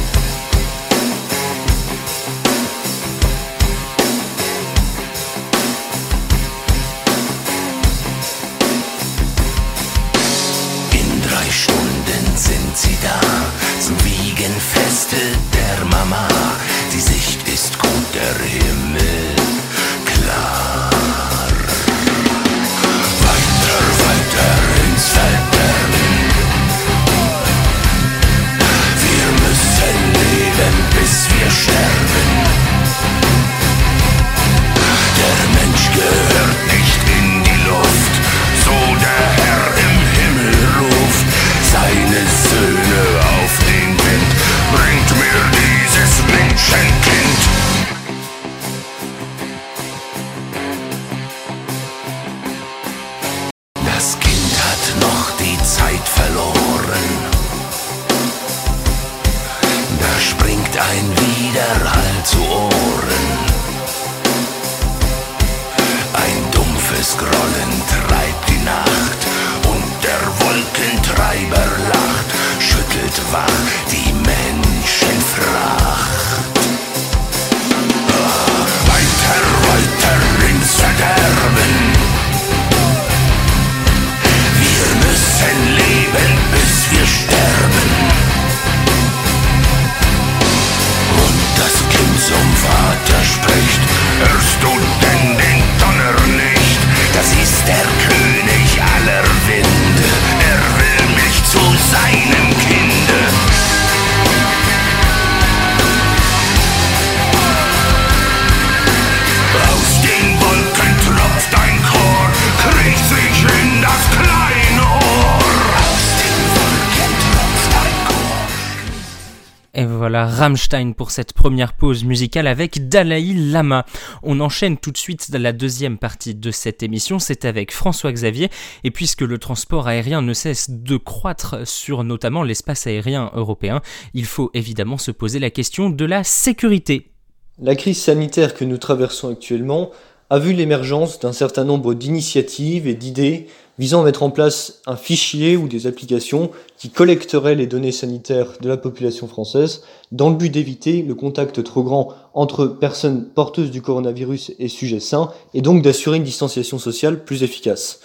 Voilà 120.08 120.24
Rammstein 120.24 120.94
pour 120.94 121.10
cette 121.10 121.34
première 121.34 121.74
pause 121.74 122.02
musicale 122.02 122.46
avec 122.46 122.88
Dalai 122.88 123.34
Lama. 123.34 123.84
On 124.22 124.40
enchaîne 124.40 124.78
tout 124.78 124.90
de 124.90 124.96
suite 124.96 125.28
la 125.28 125.52
deuxième 125.52 125.98
partie 125.98 126.34
de 126.34 126.50
cette 126.50 126.82
émission, 126.82 127.18
c'est 127.18 127.44
avec 127.44 127.74
François 127.74 128.10
Xavier, 128.10 128.48
et 128.84 128.90
puisque 128.90 129.20
le 129.20 129.36
transport 129.36 129.86
aérien 129.86 130.22
ne 130.22 130.32
cesse 130.32 130.70
de 130.70 130.96
croître 130.96 131.68
sur 131.68 132.04
notamment 132.04 132.42
l'espace 132.42 132.86
aérien 132.86 133.30
européen, 133.34 133.82
il 134.14 134.24
faut 134.24 134.50
évidemment 134.54 134.96
se 134.96 135.10
poser 135.10 135.40
la 135.40 135.50
question 135.50 135.90
de 135.90 136.06
la 136.06 136.24
sécurité. 136.24 137.12
La 137.60 137.76
crise 137.76 138.00
sanitaire 138.00 138.54
que 138.54 138.64
nous 138.64 138.78
traversons 138.78 139.30
actuellement 139.30 139.90
a 140.30 140.38
vu 140.38 140.54
l'émergence 140.54 141.20
d'un 141.20 141.34
certain 141.34 141.64
nombre 141.64 141.92
d'initiatives 141.92 142.88
et 142.88 142.94
d'idées 142.94 143.46
visant 143.78 144.02
à 144.02 144.04
mettre 144.04 144.22
en 144.22 144.30
place 144.30 144.80
un 144.86 144.96
fichier 144.96 145.56
ou 145.56 145.68
des 145.68 145.86
applications 145.86 146.50
qui 146.76 146.90
collecteraient 146.90 147.54
les 147.54 147.66
données 147.66 147.92
sanitaires 147.92 148.54
de 148.60 148.68
la 148.68 148.76
population 148.76 149.28
française 149.28 149.82
dans 150.12 150.30
le 150.30 150.36
but 150.36 150.50
d'éviter 150.50 151.02
le 151.02 151.14
contact 151.14 151.62
trop 151.62 151.82
grand 151.82 152.12
entre 152.34 152.66
personnes 152.66 153.26
porteuses 153.26 153.70
du 153.70 153.82
coronavirus 153.82 154.52
et 154.58 154.68
sujets 154.68 155.00
sains 155.00 155.30
et 155.54 155.62
donc 155.62 155.82
d'assurer 155.82 156.16
une 156.16 156.24
distanciation 156.24 156.78
sociale 156.78 157.24
plus 157.24 157.42
efficace. 157.42 158.00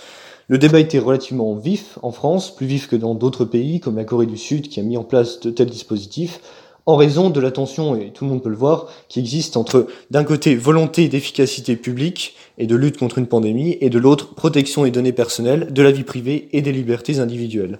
Le 0.49 0.57
débat 0.57 0.79
était 0.79 0.99
relativement 0.99 1.55
vif 1.55 1.97
en 2.01 2.11
France, 2.11 2.53
plus 2.53 2.67
vif 2.67 2.87
que 2.87 2.97
dans 2.97 3.15
d'autres 3.15 3.45
pays 3.45 3.79
comme 3.79 3.95
la 3.95 4.03
Corée 4.03 4.25
du 4.25 4.37
Sud 4.37 4.67
qui 4.67 4.79
a 4.79 4.83
mis 4.83 4.97
en 4.97 5.03
place 5.03 5.39
de 5.39 5.49
tels 5.49 5.69
dispositifs, 5.69 6.41
en 6.85 6.95
raison 6.95 7.29
de 7.29 7.39
la 7.39 7.51
tension, 7.51 7.95
et 7.95 8.11
tout 8.11 8.25
le 8.25 8.31
monde 8.31 8.43
peut 8.43 8.49
le 8.49 8.55
voir, 8.55 8.87
qui 9.07 9.19
existe 9.19 9.55
entre, 9.55 9.87
d'un 10.11 10.23
côté, 10.23 10.55
volonté 10.55 11.07
d'efficacité 11.07 11.75
publique 11.75 12.35
et 12.57 12.67
de 12.67 12.75
lutte 12.75 12.97
contre 12.97 13.17
une 13.17 13.27
pandémie, 13.27 13.77
et 13.79 13.89
de 13.89 13.99
l'autre, 13.99 14.35
protection 14.35 14.83
des 14.83 14.91
données 14.91 15.13
personnelles, 15.13 15.71
de 15.71 15.81
la 15.81 15.91
vie 15.91 16.03
privée 16.03 16.49
et 16.51 16.61
des 16.61 16.71
libertés 16.71 17.19
individuelles. 17.19 17.79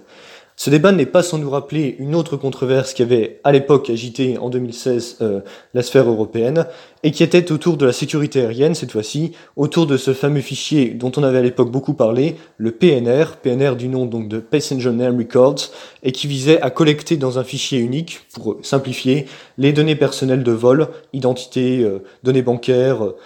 Ce 0.56 0.70
débat 0.70 0.92
n'est 0.92 1.04
pas 1.04 1.24
sans 1.24 1.38
nous 1.38 1.50
rappeler 1.50 1.96
une 1.98 2.14
autre 2.14 2.36
controverse 2.36 2.94
qui 2.94 3.02
avait 3.02 3.40
à 3.42 3.50
l'époque 3.50 3.90
agité 3.90 4.38
en 4.38 4.50
2016 4.50 5.18
euh, 5.20 5.40
la 5.74 5.82
sphère 5.82 6.08
européenne 6.08 6.66
et 7.02 7.10
qui 7.10 7.24
était 7.24 7.50
autour 7.50 7.76
de 7.76 7.84
la 7.84 7.92
sécurité 7.92 8.40
aérienne 8.40 8.76
cette 8.76 8.92
fois-ci, 8.92 9.32
autour 9.56 9.86
de 9.86 9.96
ce 9.96 10.14
fameux 10.14 10.40
fichier 10.40 10.90
dont 10.90 11.10
on 11.16 11.24
avait 11.24 11.38
à 11.38 11.42
l'époque 11.42 11.72
beaucoup 11.72 11.94
parlé, 11.94 12.36
le 12.56 12.70
PNR, 12.70 13.36
PNR 13.42 13.74
du 13.74 13.88
nom 13.88 14.06
donc 14.06 14.28
de 14.28 14.38
Passenger 14.38 14.92
Name 14.92 15.18
Records, 15.18 15.70
et 16.04 16.12
qui 16.12 16.28
visait 16.28 16.62
à 16.62 16.70
collecter 16.70 17.16
dans 17.16 17.40
un 17.40 17.44
fichier 17.44 17.80
unique, 17.80 18.20
pour 18.32 18.56
simplifier, 18.62 19.26
les 19.58 19.72
données 19.72 19.96
personnelles 19.96 20.44
de 20.44 20.52
vol, 20.52 20.88
identité, 21.12 21.82
euh, 21.82 22.04
données 22.22 22.42
bancaires, 22.42 23.04
euh, 23.04 23.16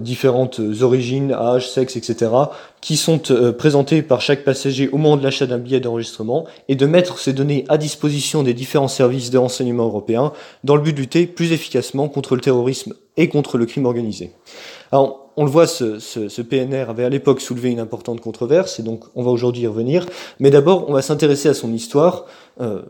différentes 0.00 0.60
origines, 0.80 1.32
âge, 1.32 1.70
sexe, 1.70 1.96
etc., 1.96 2.30
qui 2.80 2.96
sont 2.96 3.30
euh, 3.30 3.52
présentées 3.52 4.02
par 4.02 4.20
chaque 4.20 4.44
passager 4.44 4.88
au 4.88 4.98
moment 4.98 5.16
de 5.16 5.22
l'achat 5.22 5.46
d'un 5.46 5.58
billet 5.58 5.80
d'enregistrement, 5.80 6.46
et 6.68 6.76
de 6.76 6.86
mettre 6.86 7.18
ces 7.18 7.32
données 7.32 7.64
à 7.68 7.78
disposition 7.78 8.42
des 8.42 8.54
différents 8.54 8.88
services 8.88 9.30
de 9.30 9.38
renseignement 9.38 9.84
européens 9.84 10.32
dans 10.64 10.76
le 10.76 10.82
but 10.82 10.92
de 10.92 11.00
lutter 11.00 11.26
plus 11.26 11.52
efficacement 11.52 12.08
contre 12.08 12.34
le 12.34 12.40
terrorisme 12.40 12.94
et 13.16 13.28
contre 13.28 13.58
le 13.58 13.66
crime 13.66 13.86
organisé. 13.86 14.32
Alors, 14.92 15.23
on 15.36 15.44
le 15.44 15.50
voit, 15.50 15.66
ce, 15.66 16.42
PNR 16.42 16.88
avait 16.88 17.04
à 17.04 17.08
l'époque 17.08 17.40
soulevé 17.40 17.70
une 17.70 17.80
importante 17.80 18.20
controverse, 18.20 18.78
et 18.78 18.82
donc 18.82 19.04
on 19.14 19.22
va 19.22 19.30
aujourd'hui 19.30 19.62
y 19.62 19.66
revenir. 19.66 20.06
Mais 20.38 20.50
d'abord, 20.50 20.88
on 20.88 20.92
va 20.92 21.02
s'intéresser 21.02 21.48
à 21.48 21.54
son 21.54 21.72
histoire. 21.72 22.26
Euh, 22.60 22.82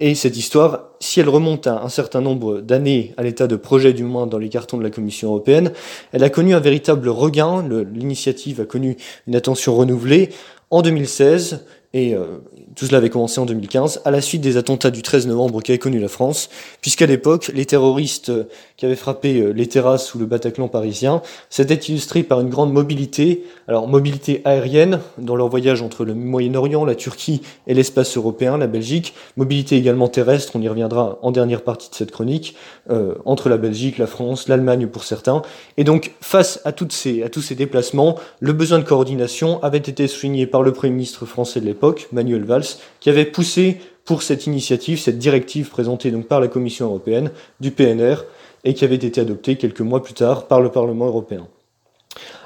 et 0.00 0.14
cette 0.14 0.36
histoire, 0.36 0.90
si 0.98 1.20
elle 1.20 1.28
remonte 1.28 1.66
à 1.66 1.82
un 1.82 1.88
certain 1.88 2.20
nombre 2.20 2.60
d'années 2.60 3.14
à 3.16 3.22
l'état 3.22 3.46
de 3.46 3.56
projet 3.56 3.92
du 3.92 4.02
moins 4.02 4.26
dans 4.26 4.38
les 4.38 4.48
cartons 4.48 4.78
de 4.78 4.82
la 4.82 4.90
Commission 4.90 5.28
européenne, 5.28 5.72
elle 6.12 6.24
a 6.24 6.30
connu 6.30 6.54
un 6.54 6.60
véritable 6.60 7.08
regain. 7.08 7.64
L'initiative 7.94 8.60
a 8.60 8.64
connu 8.64 8.96
une 9.28 9.36
attention 9.36 9.74
renouvelée 9.74 10.30
en 10.70 10.82
2016. 10.82 11.64
Et 11.94 12.14
euh, 12.14 12.38
tout 12.74 12.86
cela 12.86 12.98
avait 12.98 13.10
commencé 13.10 13.40
en 13.40 13.46
2015, 13.46 14.02
à 14.04 14.10
la 14.10 14.20
suite 14.20 14.40
des 14.40 14.56
attentats 14.56 14.90
du 14.90 15.02
13 15.02 15.26
novembre 15.26 15.62
qui 15.62 15.72
avaient 15.72 15.78
connu 15.78 16.00
la 16.00 16.08
France, 16.08 16.48
puisqu'à 16.80 17.06
l'époque, 17.06 17.50
les 17.54 17.66
terroristes 17.66 18.30
euh, 18.30 18.44
qui 18.76 18.86
avaient 18.86 18.96
frappé 18.96 19.40
euh, 19.40 19.50
les 19.50 19.66
terrasses 19.66 20.14
ou 20.14 20.18
le 20.18 20.26
Bataclan 20.26 20.68
parisien 20.68 21.22
s'étaient 21.50 21.74
illustrés 21.74 22.22
par 22.22 22.40
une 22.40 22.48
grande 22.48 22.72
mobilité, 22.72 23.44
alors 23.68 23.88
mobilité 23.88 24.40
aérienne, 24.44 25.00
dans 25.18 25.36
leur 25.36 25.48
voyage 25.48 25.82
entre 25.82 26.04
le 26.04 26.14
Moyen-Orient, 26.14 26.84
la 26.84 26.94
Turquie 26.94 27.42
et 27.66 27.74
l'espace 27.74 28.16
européen, 28.16 28.56
la 28.56 28.66
Belgique, 28.66 29.14
mobilité 29.36 29.76
également 29.76 30.08
terrestre, 30.08 30.52
on 30.54 30.62
y 30.62 30.68
reviendra 30.68 31.18
en 31.22 31.30
dernière 31.30 31.62
partie 31.62 31.90
de 31.90 31.94
cette 31.94 32.10
chronique, 32.10 32.56
euh, 32.90 33.14
entre 33.24 33.48
la 33.48 33.58
Belgique, 33.58 33.98
la 33.98 34.06
France, 34.06 34.48
l'Allemagne 34.48 34.86
pour 34.86 35.04
certains. 35.04 35.42
Et 35.76 35.84
donc, 35.84 36.12
face 36.20 36.60
à, 36.64 36.72
toutes 36.72 36.92
ces, 36.92 37.22
à 37.22 37.28
tous 37.28 37.42
ces 37.42 37.54
déplacements, 37.54 38.18
le 38.40 38.52
besoin 38.52 38.78
de 38.78 38.84
coordination 38.84 39.62
avait 39.62 39.78
été 39.78 40.06
souligné 40.06 40.46
par 40.46 40.62
le 40.62 40.72
Premier 40.72 40.92
ministre 40.92 41.26
français 41.26 41.60
de 41.60 41.66
l'époque, 41.66 42.08
Manuel 42.12 42.44
Valls, 42.44 42.61
qui 43.00 43.10
avait 43.10 43.24
poussé 43.24 43.80
pour 44.04 44.22
cette 44.22 44.46
initiative, 44.46 44.98
cette 44.98 45.18
directive 45.18 45.70
présentée 45.70 46.10
donc 46.10 46.26
par 46.26 46.40
la 46.40 46.48
Commission 46.48 46.86
européenne 46.86 47.30
du 47.60 47.70
PNR 47.70 48.24
et 48.64 48.74
qui 48.74 48.84
avait 48.84 48.96
été 48.96 49.20
adoptée 49.20 49.56
quelques 49.56 49.80
mois 49.80 50.02
plus 50.02 50.14
tard 50.14 50.46
par 50.46 50.60
le 50.60 50.70
Parlement 50.70 51.06
européen. 51.06 51.46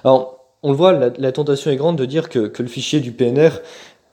Alors, 0.05 0.45
on 0.63 0.71
le 0.71 0.77
voit, 0.77 0.93
la, 0.93 1.33
tentation 1.33 1.71
est 1.71 1.77
grande 1.77 1.97
de 1.97 2.05
dire 2.05 2.29
que 2.29 2.51
le 2.59 2.69
fichier 2.69 3.01
du 3.01 3.13
PNR, 3.13 3.61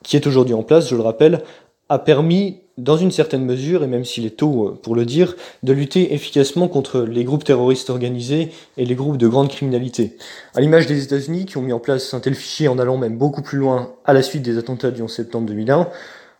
qui 0.03 0.15
est 0.15 0.27
aujourd'hui 0.27 0.53
en 0.53 0.63
place, 0.63 0.89
je 0.89 0.95
le 0.95 1.01
rappelle, 1.01 1.43
a 1.89 1.99
permis, 1.99 2.62
dans 2.77 2.97
une 2.97 3.11
certaine 3.11 3.45
mesure, 3.45 3.83
et 3.83 3.87
même 3.87 4.05
s'il 4.05 4.25
est 4.25 4.37
tôt 4.37 4.67
euh, 4.67 4.79
pour 4.81 4.95
le 4.95 5.05
dire, 5.05 5.35
de 5.61 5.73
lutter 5.73 6.13
efficacement 6.13 6.67
contre 6.67 7.01
les 7.01 7.23
groupes 7.23 7.43
terroristes 7.43 7.89
organisés 7.89 8.51
et 8.77 8.85
les 8.85 8.95
groupes 8.95 9.17
de 9.17 9.27
grande 9.27 9.49
criminalité. 9.49 10.17
À 10.55 10.61
l'image 10.61 10.87
des 10.87 11.03
États-Unis, 11.03 11.45
qui 11.45 11.57
ont 11.57 11.61
mis 11.61 11.73
en 11.73 11.79
place 11.79 12.13
un 12.13 12.19
tel 12.19 12.35
fichier 12.35 12.67
en 12.67 12.79
allant 12.79 12.97
même 12.97 13.17
beaucoup 13.17 13.41
plus 13.41 13.59
loin 13.59 13.93
à 14.05 14.13
la 14.13 14.23
suite 14.23 14.41
des 14.41 14.57
attentats 14.57 14.91
du 14.91 15.01
11 15.01 15.13
septembre 15.13 15.47
2001, 15.47 15.89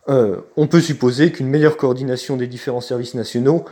euh, 0.08 0.36
on 0.56 0.66
peut 0.66 0.80
supposer 0.80 1.32
qu'une 1.32 1.48
meilleure 1.48 1.76
coordination 1.76 2.36
des 2.36 2.46
différents 2.46 2.82
services 2.82 3.14
nationaux 3.14 3.64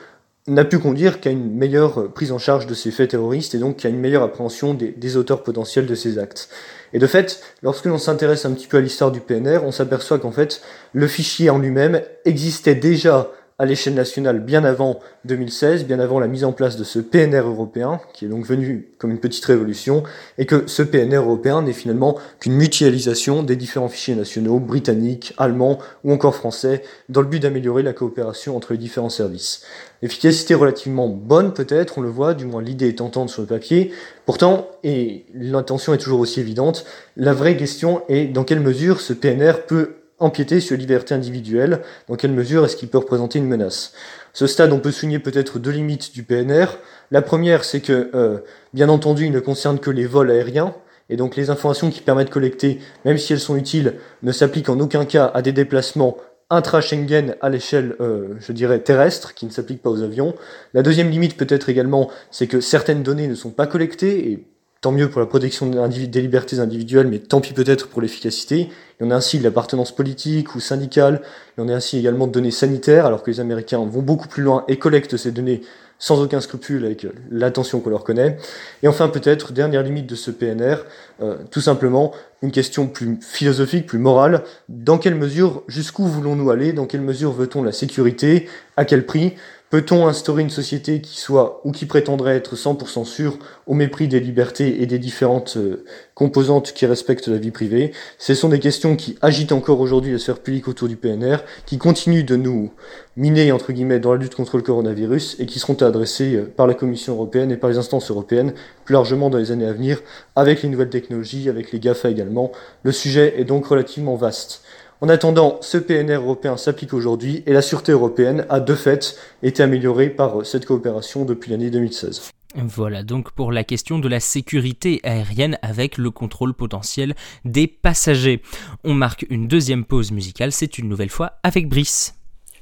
n'a 0.49 0.65
pu 0.65 0.79
conduire 0.79 1.21
qu'à 1.21 1.31
une 1.31 1.55
meilleure 1.55 2.01
euh, 2.01 2.09
prise 2.09 2.33
en 2.33 2.39
charge 2.39 2.67
de 2.67 2.75
ces 2.75 2.91
faits 2.91 3.11
terroristes 3.11 3.55
et 3.55 3.59
donc 3.59 3.77
qu'à 3.77 3.89
une 3.89 4.01
meilleure 4.01 4.23
appréhension 4.23 4.75
des, 4.75 4.91
des 4.91 5.17
auteurs 5.17 5.43
potentiels 5.43 5.87
de 5.87 5.95
ces 5.95 6.19
actes. 6.19 6.49
Et 6.93 6.99
de 6.99 7.07
fait, 7.07 7.41
lorsque 7.63 7.87
l'on 7.87 7.99
s'intéresse 7.99 8.45
un 8.45 8.53
petit 8.53 8.67
peu 8.67 8.79
à 8.79 8.81
l'histoire 8.81 9.13
du 9.13 9.21
PNR, 9.21 9.61
on 9.65 9.73
s'aperçoit 9.73 10.19
qu'en 10.19 10.33
fait, 10.33 10.61
le 10.93 11.07
fichier 11.07 11.49
en 11.49 11.59
lui-même 11.59 12.03
existait 12.25 12.75
déjà 12.75 13.31
à 13.59 13.67
l'échelle 13.67 13.95
nationale 13.95 14.41
bien 14.41 14.65
avant 14.65 14.99
2016, 15.25 15.85
bien 15.85 16.01
avant 16.01 16.19
la 16.19 16.27
mise 16.27 16.45
en 16.45 16.53
place 16.53 16.77
de 16.77 16.85
ce 16.85 16.99
PNR 16.99 17.47
européen, 17.47 18.01
qui 18.13 18.25
est 18.25 18.29
donc 18.29 18.45
venu 18.45 18.89
comme 18.99 19.11
une 19.11 19.21
petite 19.21 19.45
révolution, 19.45 20.03
et 20.39 20.47
que 20.47 20.65
ce 20.67 20.83
PNR 20.83 21.17
européen 21.17 21.63
n'est 21.63 21.73
finalement 21.73 22.19
qu'une 22.41 22.55
mutualisation 22.55 23.43
des 23.43 23.57
différents 23.57 23.89
fichiers 23.89 24.15
nationaux, 24.15 24.59
britanniques, 24.59 25.35
allemands 25.39 25.79
ou 26.05 26.13
encore 26.13 26.35
français, 26.35 26.83
dans 27.09 27.21
le 27.21 27.29
but 27.29 27.41
d'améliorer 27.41 27.83
la 27.83 27.93
coopération 27.93 28.57
entre 28.57 28.73
les 28.73 28.79
différents 28.79 29.11
services. 29.11 29.63
L'efficacité 30.03 30.55
relativement 30.55 31.09
bonne 31.09 31.53
peut-être, 31.53 31.99
on 31.99 32.01
le 32.01 32.09
voit, 32.09 32.35
du 32.35 32.45
moins 32.45 32.63
l'idée 32.63 32.89
est 32.89 32.99
tentante 32.99 33.31
sur 33.31 33.43
le 33.43 33.49
papier, 33.49 33.93
pourtant, 34.27 34.69
et 34.83 35.27
l'intention 35.35 35.95
est 35.95 35.99
toujours 35.99 36.21
aussi 36.21 36.41
évidente, 36.41 36.85
la 37.17 37.33
vraie 37.33 37.57
question 37.57 38.03
est 38.09 38.27
dans 38.27 38.45
quelle 38.45 38.61
mesure 38.61 39.01
ce 39.01 39.13
PNR 39.13 39.67
peut 39.67 40.02
empiéter 40.23 40.61
sur 40.61 40.77
la 40.77 40.81
liberté 40.81 41.15
individuelle, 41.15 41.81
dans 42.09 42.17
quelle 42.17 42.33
mesure 42.33 42.65
est-ce 42.65 42.77
qu'il 42.77 42.89
peut 42.89 42.99
représenter 42.99 43.39
une 43.39 43.47
menace? 43.47 43.93
Ce 44.33 44.47
stade, 44.47 44.73
on 44.73 44.79
peut 44.79 44.93
souligner 44.93 45.19
peut-être 45.19 45.59
deux 45.59 45.71
limites 45.71 46.13
du 46.13 46.23
PNR. 46.23 46.79
La 47.11 47.21
première, 47.21 47.65
c'est 47.65 47.81
que, 47.81 48.11
euh, 48.15 48.39
bien 48.73 48.89
entendu, 48.89 49.27
il 49.27 49.33
ne 49.33 49.41
concerne 49.41 49.79
que 49.79 49.91
les 49.91 50.07
vols 50.07 50.31
aériens, 50.31 50.75
et 51.11 51.17
donc 51.17 51.37
les 51.37 51.51
informations 51.51 51.91
qui 51.91 52.01
permettent 52.01 52.29
de 52.29 52.33
collecter, 52.33 52.79
même 53.05 53.19
si 53.19 53.33
elles 53.33 53.41
sont 53.41 53.57
utiles, 53.57 53.95
ne 54.23 54.33
s'appliquent 54.33 54.71
en 54.71 54.81
aucun 54.81 55.05
cas 55.05 55.31
à 55.35 55.43
des 55.43 55.53
déplacements 55.53 56.17
intra-Schengen 56.49 57.35
à 57.41 57.49
l'échelle, 57.49 57.97
euh, 58.01 58.35
je 58.39 58.53
dirais, 58.53 58.79
terrestre, 58.79 59.35
qui 59.35 59.47
ne 59.47 59.51
s'applique 59.51 59.83
pas 59.83 59.91
aux 59.91 60.03
avions. 60.03 60.35
La 60.75 60.83
deuxième 60.83 61.11
limite 61.11 61.37
peut-être 61.37 61.69
également, 61.69 62.11
c'est 62.31 62.47
que 62.47 62.61
certaines 62.61 63.03
données 63.03 63.27
ne 63.27 63.35
sont 63.35 63.51
pas 63.51 63.67
collectées, 63.67 64.31
et 64.31 64.47
tant 64.83 64.91
mieux 64.91 65.09
pour 65.09 65.21
la 65.21 65.27
protection 65.27 65.67
des 65.67 66.21
libertés 66.21 66.59
individuelles, 66.59 67.07
mais 67.07 67.21
tant 67.21 67.41
pis 67.41 67.53
peut-être 67.53 67.89
pour 67.89 68.03
l'efficacité. 68.03 68.69
Il 69.01 69.05
y 69.05 69.09
en 69.09 69.13
a 69.13 69.15
ainsi 69.15 69.39
de 69.39 69.45
l'appartenance 69.45 69.95
politique 69.95 70.57
ou 70.57 70.61
syndicale, 70.61 71.23
il 71.57 71.63
y 71.63 71.65
en 71.65 71.69
a 71.69 71.75
ainsi 71.75 71.99
également 71.99 72.27
de 72.27 72.33
données 72.33 72.51
sanitaires, 72.51 73.07
alors 73.07 73.23
que 73.23 73.31
les 73.31 73.39
Américains 73.39 73.79
vont 73.79 74.03
beaucoup 74.03 74.27
plus 74.27 74.43
loin 74.43 74.65
et 74.67 74.79
collectent 74.79 75.17
ces 75.17 75.31
données 75.31 75.63
sans 76.01 76.21
aucun 76.21 76.41
scrupule 76.41 76.85
avec 76.85 77.07
l'attention 77.31 77.79
qu'on 77.79 77.91
leur 77.91 78.03
connaît. 78.03 78.37
Et 78.83 78.89
enfin 78.89 79.09
peut-être, 79.09 79.53
dernière 79.53 79.85
limite 79.85 80.09
de 80.09 80.17
ce 80.17 80.33
PNR, 80.33 80.79
euh, 81.23 81.37
tout 81.53 81.61
simplement 81.61 82.13
une 82.43 82.51
question 82.51 82.89
plus 82.89 83.21
philosophique, 83.21 83.87
plus 83.87 84.01
morale, 84.01 84.43
dans 84.69 84.99
quelle 84.99 85.15
mesure, 85.15 85.63
jusqu'où 85.69 86.07
voulons-nous 86.07 86.51
aller, 86.51 86.73
dans 86.73 86.87
quelle 86.87 87.03
mesure 87.03 87.31
veut-on 87.31 87.63
la 87.63 87.71
sécurité, 87.71 88.49
à 88.77 88.85
quel 88.85 89.07
prix? 89.07 89.35
Peut-on 89.73 90.07
instaurer 90.07 90.43
une 90.43 90.51
société 90.51 91.01
qui 91.01 91.19
soit 91.19 91.63
ou 91.65 91.73
qui 91.73 91.87
prétendrait 91.87 92.37
être 92.37 92.57
100% 92.57 93.07
sûre 93.07 93.39
au 93.67 93.73
mépris 93.73 94.07
des 94.07 94.21
libertés 94.21 94.83
et 94.83 94.87
des 94.87 94.99
différentes 94.99 95.57
euh, 95.57 95.87
composantes 96.15 96.75
qui 96.75 96.85
respectent 96.85 97.29
la 97.29 97.39
vie 97.39 97.53
privée? 97.53 97.93
Ce 98.19 98.35
sont 98.35 98.51
des 98.51 98.59
questions 98.59 98.97
qui 98.97 99.17
agitent 99.23 99.53
encore 99.53 99.81
aujourd'hui 99.81 100.13
la 100.13 100.19
sphère 100.19 100.41
publique 100.41 100.69
autour 100.69 100.89
du 100.89 100.97
PNR, 100.97 101.39
qui 101.65 101.79
continuent 101.79 102.27
de 102.27 102.37
nous 102.37 102.71
miner 103.17 103.51
entre 103.51 103.73
guillemets 103.73 103.99
dans 103.99 104.13
la 104.13 104.19
lutte 104.19 104.35
contre 104.35 104.59
le 104.59 104.63
coronavirus 104.63 105.37
et 105.39 105.47
qui 105.47 105.59
seront 105.59 105.81
adressées 105.81 106.35
euh, 106.35 106.53
par 106.55 106.67
la 106.67 106.75
Commission 106.75 107.15
européenne 107.15 107.51
et 107.51 107.57
par 107.57 107.71
les 107.71 107.79
instances 107.79 108.11
européennes 108.11 108.53
plus 108.85 108.93
largement 108.93 109.31
dans 109.31 109.39
les 109.39 109.53
années 109.53 109.65
à 109.65 109.73
venir 109.73 110.03
avec 110.37 110.63
les 110.63 110.69
nouvelles 110.69 110.91
technologies, 110.91 111.49
avec 111.49 111.73
les 111.73 111.81
GAFA 111.81 112.11
également. 112.11 112.53
Le 112.83 112.93
sujet 112.93 113.41
est 113.41 113.45
donc 113.45 113.65
relativement 113.65 114.17
vaste. 114.17 114.61
En 115.03 115.09
attendant, 115.09 115.59
ce 115.63 115.79
PNR 115.79 116.23
européen 116.23 116.57
s'applique 116.57 116.95
aujourd'hui 116.95 117.43
et 117.47 117.53
la 117.53 117.61
sûreté 117.61 117.91
européenne 117.91 118.47
a 118.49 118.61
de 118.61 118.73
fait 118.77 119.17
été 119.43 119.61
améliorée 119.61 120.09
par 120.09 120.47
cette 120.47 120.65
coopération 120.65 121.25
depuis 121.25 121.51
l'année 121.51 121.71
2016. 121.71 122.31
Voilà 122.55 123.03
donc 123.03 123.33
pour 123.33 123.51
la 123.51 123.65
question 123.65 123.99
de 123.99 124.09
la 124.09 124.21
sécurité 124.21 125.01
aérienne 125.03 125.59
avec 125.61 125.99
le 125.99 126.13
contrôle 126.13 126.55
potentiel 126.55 127.17
des 127.45 127.67
passagers. 127.67 128.43
On 128.85 128.95
marque 128.95 129.27
une 129.29 129.49
deuxième 129.49 129.85
pause 129.85 130.13
musicale, 130.13 130.53
c'est 130.53 130.79
une 130.79 130.89
nouvelle 130.89 131.11
fois 131.11 131.33
avec 131.43 131.69
Brice. 131.69 132.15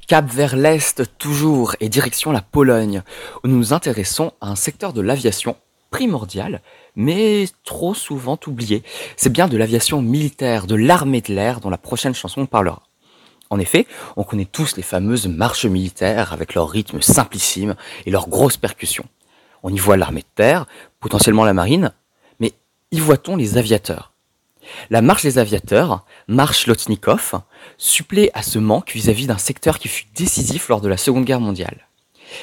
Cap 0.08 0.24
vers 0.26 0.56
l'Est 0.56 1.02
toujours 1.18 1.76
et 1.80 1.90
direction 1.90 2.32
la 2.32 2.40
Pologne, 2.40 3.02
où 3.44 3.48
nous 3.48 3.58
nous 3.58 3.72
intéressons 3.74 4.32
à 4.40 4.48
un 4.48 4.56
secteur 4.56 4.94
de 4.94 5.02
l'aviation 5.02 5.56
primordial 5.90 6.62
mais 6.96 7.46
trop 7.64 7.94
souvent 7.94 8.38
oublié. 8.46 8.82
C'est 9.16 9.32
bien 9.32 9.48
de 9.48 9.56
l'aviation 9.56 10.02
militaire, 10.02 10.66
de 10.66 10.74
l'armée 10.74 11.20
de 11.20 11.34
l'air 11.34 11.60
dont 11.60 11.70
la 11.70 11.78
prochaine 11.78 12.14
chanson 12.14 12.46
parlera. 12.46 12.82
En 13.50 13.58
effet, 13.58 13.86
on 14.16 14.22
connaît 14.22 14.44
tous 14.44 14.76
les 14.76 14.82
fameuses 14.82 15.26
marches 15.26 15.66
militaires 15.66 16.32
avec 16.32 16.54
leur 16.54 16.70
rythme 16.70 17.00
simplissime 17.00 17.74
et 18.06 18.10
leurs 18.10 18.28
grosses 18.28 18.56
percussions. 18.56 19.06
On 19.62 19.74
y 19.74 19.78
voit 19.78 19.96
l'armée 19.96 20.22
de 20.22 20.26
terre, 20.34 20.66
potentiellement 21.00 21.44
la 21.44 21.52
marine, 21.52 21.92
mais 22.38 22.52
y 22.92 23.00
voit-on 23.00 23.36
les 23.36 23.58
aviateurs? 23.58 24.12
La 24.88 25.02
marche 25.02 25.24
des 25.24 25.38
aviateurs, 25.38 26.04
marche 26.28 26.66
Lotnikov, 26.66 27.40
supplée 27.76 28.30
à 28.34 28.42
ce 28.42 28.58
manque 28.58 28.92
vis-à-vis 28.92 29.26
d'un 29.26 29.38
secteur 29.38 29.78
qui 29.78 29.88
fut 29.88 30.06
décisif 30.14 30.68
lors 30.68 30.80
de 30.80 30.88
la 30.88 30.96
Seconde 30.96 31.24
Guerre 31.24 31.40
mondiale. 31.40 31.88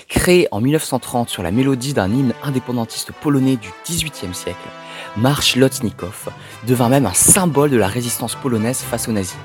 Créé 0.08 0.48
en 0.52 0.62
1930 0.62 1.30
sur 1.30 1.44
la 1.44 1.52
mélodie 1.52 1.94
d'un 1.94 2.12
hymne 2.12 2.34
indépendantiste 2.44 3.12
polonais 3.12 3.56
du 3.56 3.70
XVIIIe 3.86 4.34
siècle, 4.34 4.68
Marche 5.16 5.56
Lotnikov 5.56 6.30
devint 6.66 6.90
même 6.90 7.06
un 7.06 7.14
symbole 7.14 7.70
de 7.70 7.78
la 7.78 7.88
résistance 7.88 8.36
polonaise 8.36 8.80
face 8.80 9.08
aux 9.08 9.12
nazis. 9.12 9.38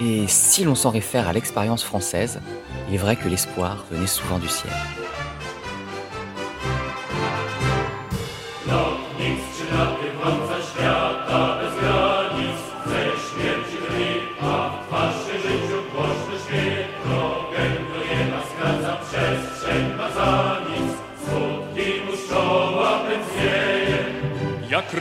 Et 0.00 0.24
si 0.28 0.64
l'on 0.64 0.74
s'en 0.74 0.90
réfère 0.90 1.28
à 1.28 1.32
l'expérience 1.32 1.84
française, 1.84 2.40
il 2.88 2.94
est 2.94 2.98
vrai 2.98 3.16
que 3.16 3.28
l'espoir 3.28 3.84
venait 3.90 4.06
souvent 4.06 4.38
du 4.38 4.48
ciel. 4.48 4.72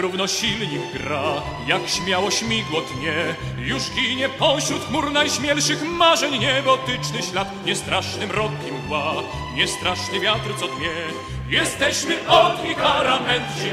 Równo 0.10 0.28
silnik 0.28 0.82
gra, 0.94 1.34
jak 1.68 1.90
śmiało 1.90 2.32
śmigło 2.32 2.82
tnie, 2.82 3.14
już 3.58 3.92
ginie 3.92 4.30
pośród 4.30 4.86
chmur 4.86 5.12
najśmielszych 5.12 5.84
marzeń 5.84 6.38
niebotyczny 6.38 7.22
ślad, 7.22 7.66
niestraszny 7.66 8.28
mrok 8.28 8.52
i 8.70 8.72
mgła, 8.72 9.14
niestraszny 9.56 10.20
wiatr 10.20 10.50
co 10.60 10.68
dnie. 10.68 10.90
Jesteśmy 11.50 12.28
od 12.28 12.66
i 12.66 12.76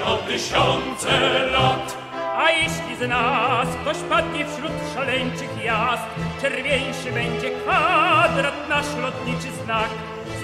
o 0.03 0.16
tysiące 0.16 1.40
lat. 1.51 1.96
A 2.38 2.51
jeśli 2.51 2.96
z 3.01 3.09
nas 3.09 3.68
ktoś 3.83 3.96
padnie 4.09 4.46
wśród 4.46 4.72
szaleńczych 4.94 5.64
jazd, 5.64 6.05
czerwieńszy 6.40 7.12
będzie 7.12 7.51
kwadrat 7.51 8.68
nasz 8.68 8.96
lotniczy 9.03 9.53
znak. 9.64 9.90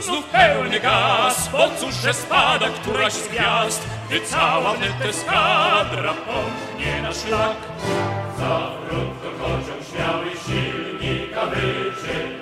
Znów 0.01 0.25
pełny 0.25 0.81
gaz, 0.81 1.49
bo 1.53 1.69
cóż, 1.81 1.95
że 1.95 2.15
spada 2.15 2.67
któraś 2.69 3.13
z 3.13 3.29
gwiazd, 3.29 3.89
gdy 4.12 4.20
cała 4.20 4.75
eskadra 5.09 6.14
pomknie 6.14 7.03
na 7.03 7.12
szlak. 7.12 7.57
Zawrót 8.38 9.22
to 9.22 9.31
kocioł 9.38 9.81
śmiały 9.90 10.31
silnika 10.46 11.46
wyczy 11.46 12.42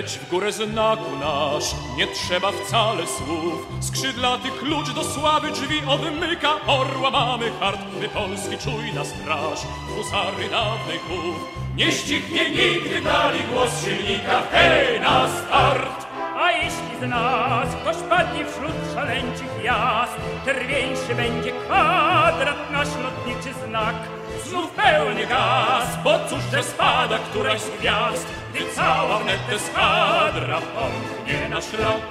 Leć 0.00 0.18
w 0.18 0.30
górę 0.30 0.52
znaku 0.52 1.16
nasz, 1.16 1.74
nie 1.96 2.06
trzeba 2.06 2.52
wcale 2.52 3.06
słów. 3.06 3.66
Skrzydlaty 3.80 4.48
klucz 4.50 4.90
do 4.90 5.04
sławy 5.04 5.50
drzwi 5.50 5.80
odmyka, 5.88 6.48
orła 6.66 7.10
mamy 7.10 7.50
hart, 7.60 7.80
Polski 8.14 8.58
czujna 8.58 9.04
straż, 9.04 9.60
husary 9.88 10.48
dawnej 10.50 10.98
kół. 10.98 11.34
Nie 11.76 11.92
ścichnie 11.92 12.50
nigdy 12.50 13.00
dali 13.00 13.38
głos 13.52 13.84
silnika, 13.84 14.42
hej, 14.52 15.00
na 15.00 15.28
start! 15.28 16.06
A 16.36 16.52
jeśli 16.52 16.98
z 17.00 17.08
nas 17.08 17.68
ktoś 17.82 17.96
padnie 18.10 18.44
wśród 18.46 18.94
szaleńczych 18.94 19.64
jazd, 19.64 20.16
czerwieńszy 20.44 21.14
będzie 21.16 21.52
kwadrat 21.52 22.70
nasz 22.72 22.88
lotniczy 23.02 23.54
znak. 23.66 24.19
Znów 24.44 24.70
pełny 24.70 25.26
gaz, 25.26 25.86
bo 26.04 26.10
cóż, 26.28 26.42
że 26.52 26.62
spada 26.62 27.18
któraś 27.18 27.60
z 27.60 27.70
gwiazd, 27.70 28.26
gdy 28.54 28.64
cała 28.74 29.18
wnet 29.18 29.40
eskadra 29.52 30.60
pomknie 30.74 31.48
na 31.48 31.60
szlak. 31.60 32.02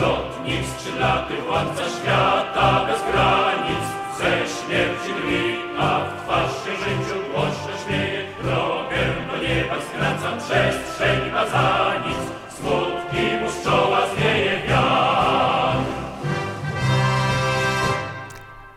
Lotnik 0.00 0.64
skrzydlaty, 0.76 1.34
władca 1.48 1.82
świata 1.96 2.86
bez 2.86 3.02
granic, 3.12 3.84
ze 4.18 4.30
śmierci 4.54 5.10
drwi, 5.22 5.56
a 5.78 6.00
w 6.00 6.24
twarz 6.24 6.52
się 6.64 6.72
życiu 6.84 7.16
głośno 7.32 7.72
śmieje. 7.86 8.24
Drogę 8.42 9.02
do 9.28 9.36
nieba 9.46 9.74
skraca 9.88 10.36
przestrzeń 10.36 11.32
ma 11.32 11.46
za 11.46 11.92
nic, 12.06 12.22
smutki 12.56 12.91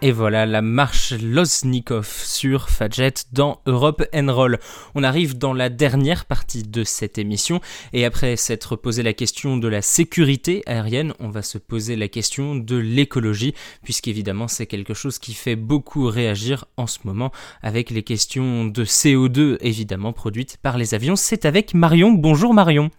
Et 0.06 0.12
voilà 0.12 0.46
la 0.46 0.62
marche 0.62 1.13
Losnikov 1.13 2.08
sur 2.08 2.70
Fadjet 2.70 3.12
dans 3.32 3.60
Europe 3.65 4.04
Roll. 4.13 4.60
On 4.94 5.02
arrive 5.02 5.36
dans 5.36 5.52
la 5.52 5.70
dernière 5.70 6.26
partie 6.26 6.62
de 6.62 6.84
cette 6.84 7.18
émission 7.18 7.60
et 7.91 8.06
après 8.06 8.36
s'être 8.36 8.76
posé 8.76 9.02
la 9.02 9.13
question 9.13 9.58
de 9.58 9.68
la 9.68 9.82
sécurité 9.82 10.62
aérienne, 10.68 11.15
on 11.20 11.30
va 11.30 11.41
se 11.41 11.58
poser 11.58 11.96
la 11.96 12.08
question 12.08 12.54
de 12.54 12.76
l'écologie 12.76 13.56
puisqu'évidemment 13.82 14.48
c'est 14.48 14.68
quelque 14.68 14.94
chose 14.94 15.18
qui 15.18 15.34
fait 15.34 15.56
beaucoup 15.56 16.06
réagir 16.06 16.65
en 16.78 16.86
ce 16.86 17.00
moment 17.06 17.32
avec 17.63 17.89
les 17.89 18.04
questions 18.04 18.65
de 18.65 18.86
CO2 18.86 19.58
évidemment 19.62 20.13
produites 20.13 20.58
par 20.58 20.78
les 20.78 20.94
avions. 20.94 21.15
C'est 21.15 21.46
avec 21.46 21.74
Marion. 21.74 22.12
Bonjour 22.12 22.54
Marion. 22.54 22.91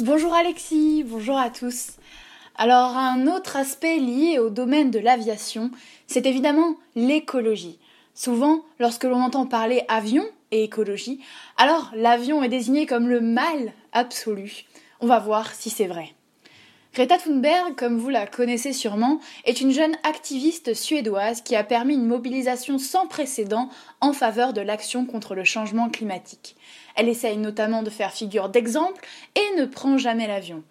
Bonjour 0.00 0.34
Alexis, 0.34 1.04
bonjour 1.08 1.38
à 1.38 1.48
tous. 1.48 1.92
Alors 2.56 2.96
un 2.96 3.26
autre 3.26 3.56
aspect 3.56 3.98
lié 3.98 4.38
au 4.38 4.50
domaine 4.50 4.90
de 4.90 4.98
l'aviation, 4.98 5.70
c'est 6.06 6.26
évidemment 6.26 6.76
l'écologie. 6.94 7.78
Souvent, 8.14 8.62
lorsque 8.78 9.04
l'on 9.04 9.22
entend 9.22 9.46
parler 9.46 9.82
avion 9.88 10.24
et 10.50 10.64
écologie, 10.64 11.20
alors 11.56 11.90
l'avion 11.96 12.42
est 12.42 12.48
désigné 12.48 12.84
comme 12.86 13.08
le 13.08 13.20
mal 13.20 13.72
absolu. 13.92 14.64
On 15.00 15.06
va 15.06 15.18
voir 15.18 15.54
si 15.54 15.70
c'est 15.70 15.86
vrai. 15.86 16.14
Greta 16.94 17.16
Thunberg, 17.16 17.74
comme 17.74 17.96
vous 17.96 18.10
la 18.10 18.26
connaissez 18.26 18.74
sûrement, 18.74 19.18
est 19.46 19.62
une 19.62 19.70
jeune 19.70 19.96
activiste 20.02 20.74
suédoise 20.74 21.40
qui 21.40 21.56
a 21.56 21.64
permis 21.64 21.94
une 21.94 22.04
mobilisation 22.04 22.76
sans 22.76 23.06
précédent 23.06 23.70
en 24.02 24.12
faveur 24.12 24.52
de 24.52 24.60
l'action 24.60 25.06
contre 25.06 25.34
le 25.34 25.44
changement 25.44 25.88
climatique. 25.88 26.54
Elle 26.94 27.08
essaye 27.08 27.38
notamment 27.38 27.82
de 27.82 27.88
faire 27.88 28.12
figure 28.12 28.50
d'exemple 28.50 29.06
et 29.36 29.58
ne 29.58 29.64
prend 29.64 29.96
jamais 29.96 30.26
l'avion. 30.26 30.62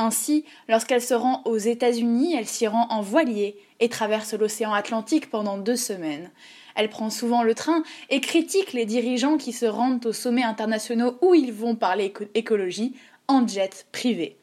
Ainsi, 0.00 0.46
lorsqu'elle 0.66 1.02
se 1.02 1.12
rend 1.12 1.42
aux 1.44 1.58
États-Unis, 1.58 2.34
elle 2.34 2.46
s'y 2.46 2.66
rend 2.66 2.86
en 2.88 3.02
voilier 3.02 3.58
et 3.80 3.90
traverse 3.90 4.32
l'océan 4.32 4.72
Atlantique 4.72 5.28
pendant 5.28 5.58
deux 5.58 5.76
semaines. 5.76 6.30
Elle 6.74 6.88
prend 6.88 7.10
souvent 7.10 7.42
le 7.42 7.54
train 7.54 7.82
et 8.08 8.22
critique 8.22 8.72
les 8.72 8.86
dirigeants 8.86 9.36
qui 9.36 9.52
se 9.52 9.66
rendent 9.66 10.06
aux 10.06 10.14
sommets 10.14 10.42
internationaux 10.42 11.18
où 11.20 11.34
ils 11.34 11.52
vont 11.52 11.74
parler 11.74 12.14
écologie 12.34 12.94
en 13.28 13.46
jet 13.46 13.88
privé. 13.92 14.38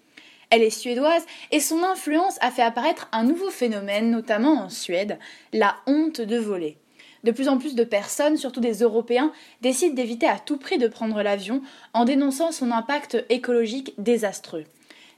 Elle 0.51 0.61
est 0.61 0.69
suédoise 0.69 1.25
et 1.51 1.59
son 1.59 1.81
influence 1.81 2.37
a 2.41 2.51
fait 2.51 2.61
apparaître 2.61 3.09
un 3.11 3.23
nouveau 3.23 3.49
phénomène, 3.49 4.11
notamment 4.11 4.61
en 4.61 4.69
Suède, 4.69 5.17
la 5.53 5.77
honte 5.87 6.21
de 6.21 6.37
voler. 6.37 6.77
De 7.23 7.31
plus 7.31 7.47
en 7.49 7.57
plus 7.57 7.73
de 7.73 7.83
personnes, 7.83 8.37
surtout 8.37 8.61
des 8.61 8.83
Européens, 8.83 9.31
décident 9.61 9.95
d'éviter 9.95 10.27
à 10.27 10.37
tout 10.37 10.57
prix 10.57 10.77
de 10.77 10.87
prendre 10.87 11.19
l'avion 11.23 11.63
en 11.95 12.05
dénonçant 12.05 12.51
son 12.51 12.69
impact 12.69 13.25
écologique 13.29 13.95
désastreux. 13.97 14.65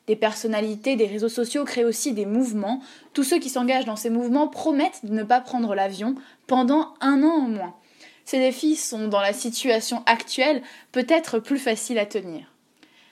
Des 0.09 0.15
personnalités 0.15 0.95
des 0.95 1.05
réseaux 1.05 1.29
sociaux 1.29 1.65
créent 1.65 1.85
aussi 1.85 2.13
des 2.13 2.25
mouvements. 2.25 2.81
Tous 3.13 3.23
ceux 3.23 3.37
qui 3.37 3.47
s'engagent 3.47 3.85
dans 3.85 3.95
ces 3.95 4.09
mouvements 4.09 4.47
promettent 4.47 5.05
de 5.05 5.13
ne 5.13 5.21
pas 5.21 5.39
prendre 5.39 5.75
l'avion 5.75 6.15
pendant 6.47 6.95
un 6.99 7.21
an 7.21 7.45
au 7.45 7.47
moins. 7.47 7.75
Ces 8.25 8.39
défis 8.39 8.75
sont, 8.75 9.07
dans 9.07 9.21
la 9.21 9.33
situation 9.33 10.01
actuelle, 10.07 10.63
peut-être 10.91 11.37
plus 11.37 11.59
faciles 11.59 11.99
à 11.99 12.07
tenir. 12.07 12.51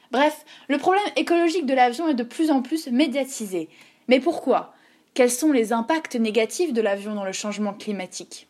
Bref, 0.09 0.43
le 0.69 0.79
problème 0.79 1.05
écologique 1.15 1.67
de 1.67 1.75
l'avion 1.75 2.07
est 2.07 2.15
de 2.15 2.23
plus 2.23 2.49
en 2.49 2.63
plus 2.63 2.87
médiatisé. 2.87 3.69
Mais 4.07 4.19
pourquoi? 4.19 4.73
Quels 5.13 5.29
sont 5.29 5.51
les 5.51 5.73
impacts 5.73 6.15
négatifs 6.15 6.73
de 6.73 6.81
l'avion 6.81 7.13
dans 7.13 7.25
le 7.25 7.31
changement 7.31 7.75
climatique? 7.75 8.46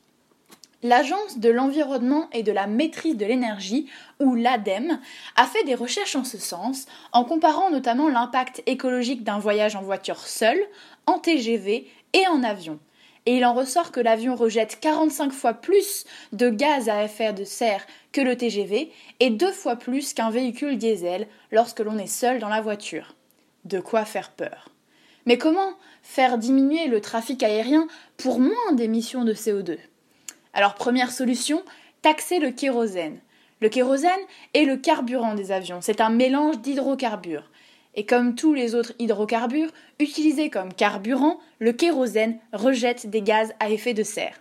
L'Agence 0.84 1.40
de 1.40 1.50
l'environnement 1.50 2.30
et 2.34 2.44
de 2.44 2.52
la 2.52 2.68
maîtrise 2.68 3.18
de 3.18 3.26
l'énergie, 3.26 3.88
ou 4.20 4.36
l'ADEME, 4.36 5.00
a 5.36 5.46
fait 5.46 5.64
des 5.64 5.74
recherches 5.74 6.16
en 6.16 6.24
ce 6.24 6.38
sens, 6.38 6.86
en 7.14 7.24
comparant 7.24 7.72
notamment 7.72 8.10
l'impact 8.10 8.62
écologique 8.68 9.24
d'un 9.24 9.40
voyage 9.40 9.76
en 9.76 9.82
voiture 9.82 10.20
seule, 10.20 10.62
en 11.08 11.18
TGV 11.18 11.90
et 12.14 12.28
en 12.28 12.44
avion. 12.44 12.78
Et 13.26 13.38
il 13.38 13.46
en 13.46 13.56
ressort 13.56 13.92
que 13.92 14.00
l'avion 14.00 14.36
rejette 14.36 14.80
45 14.80 15.34
fois 15.34 15.54
plus 15.56 16.06
de 16.32 16.50
gaz 16.50 16.90
à 16.90 17.04
effet 17.04 17.34
de 17.34 17.44
serre 17.44 17.86
que 18.12 18.22
le 18.22 18.38
TGV 18.38 18.92
et 19.20 19.30
deux 19.32 19.52
fois 19.52 19.78
plus 19.78 20.14
qu'un 20.14 20.30
véhicule 20.30 20.78
diesel 20.78 21.28
lorsque 21.52 21.80
l'on 21.80 21.98
est 21.98 22.06
seul 22.06 22.38
dans 22.38 22.50
la 22.50 22.62
voiture. 22.62 23.16
De 23.66 23.80
quoi 23.80 24.06
faire 24.06 24.30
peur. 24.30 24.70
Mais 25.26 25.40
comment 25.40 25.74
faire 26.04 26.38
diminuer 26.38 26.88
le 26.88 27.02
trafic 27.02 27.42
aérien 27.42 27.88
pour 28.16 28.40
moins 28.40 28.74
d'émissions 28.74 29.26
de 29.26 29.34
CO2 29.34 29.78
Alors 30.54 30.76
première 30.76 31.12
solution, 31.12 31.64
taxer 32.02 32.40
le 32.40 32.52
kérosène. 32.52 33.20
Le 33.60 33.70
kérosène 33.70 34.12
est 34.54 34.66
le 34.66 34.78
carburant 34.78 35.34
des 35.34 35.52
avions, 35.52 35.80
c'est 35.82 36.02
un 36.02 36.10
mélange 36.10 36.60
d'hydrocarbures. 36.60 37.50
Et 37.96 38.06
comme 38.06 38.36
tous 38.36 38.54
les 38.54 38.76
autres 38.76 38.94
hydrocarbures, 39.00 39.72
utilisés 40.00 40.52
comme 40.52 40.72
carburant, 40.72 41.40
le 41.60 41.74
kérosène 41.74 42.38
rejette 42.54 43.10
des 43.10 43.24
gaz 43.24 43.54
à 43.60 43.72
effet 43.72 43.96
de 43.96 44.04
serre. 44.04 44.40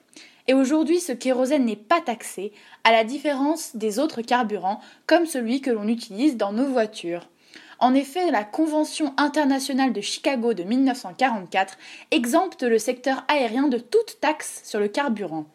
Et 0.49 0.55
aujourd'hui, 0.55 1.01
ce 1.01 1.13
kérosène 1.13 1.65
n'est 1.65 1.75
pas 1.75 2.01
taxé, 2.01 2.53
à 2.85 2.93
la 2.93 3.03
différence 3.03 3.75
des 3.75 3.99
autres 3.99 4.23
carburants, 4.23 4.81
comme 5.07 5.27
celui 5.27 5.61
que 5.61 5.71
l'on 5.71 5.89
utilise 5.89 6.37
dans 6.37 6.53
nos 6.53 6.67
voitures. 6.67 7.29
En 7.79 7.95
effet, 7.95 8.31
la 8.31 8.45
Convention 8.45 9.13
internationale 9.17 9.93
de 9.93 10.01
Chicago 10.01 10.55
de 10.55 10.63
1944 10.63 11.77
exempte 12.11 12.63
le 12.63 12.79
secteur 12.79 13.25
aérien 13.29 13.69
de 13.69 13.79
toute 13.79 14.19
taxe 14.21 14.63
sur 14.65 14.81
le 14.81 14.89
carburant. 14.89 15.47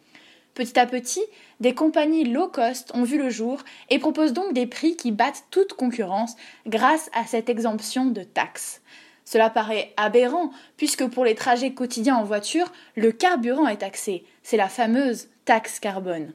Petit 0.53 0.77
à 0.77 0.85
petit, 0.85 1.23
des 1.61 1.73
compagnies 1.73 2.25
low 2.25 2.47
cost 2.47 2.91
ont 2.93 3.03
vu 3.03 3.17
le 3.17 3.29
jour 3.29 3.61
et 3.89 3.99
proposent 3.99 4.33
donc 4.33 4.53
des 4.53 4.67
prix 4.67 4.97
qui 4.97 5.11
battent 5.11 5.45
toute 5.49 5.73
concurrence 5.73 6.35
grâce 6.67 7.09
à 7.13 7.25
cette 7.25 7.49
exemption 7.49 8.05
de 8.05 8.23
taxes. 8.23 8.81
Cela 9.23 9.49
paraît 9.49 9.93
aberrant 9.95 10.51
puisque 10.75 11.07
pour 11.07 11.23
les 11.23 11.35
trajets 11.35 11.73
quotidiens 11.73 12.17
en 12.17 12.23
voiture, 12.23 12.71
le 12.95 13.13
carburant 13.13 13.67
est 13.67 13.77
taxé. 13.77 14.25
C'est 14.43 14.57
la 14.57 14.67
fameuse 14.67 15.29
taxe 15.45 15.79
carbone. 15.79 16.33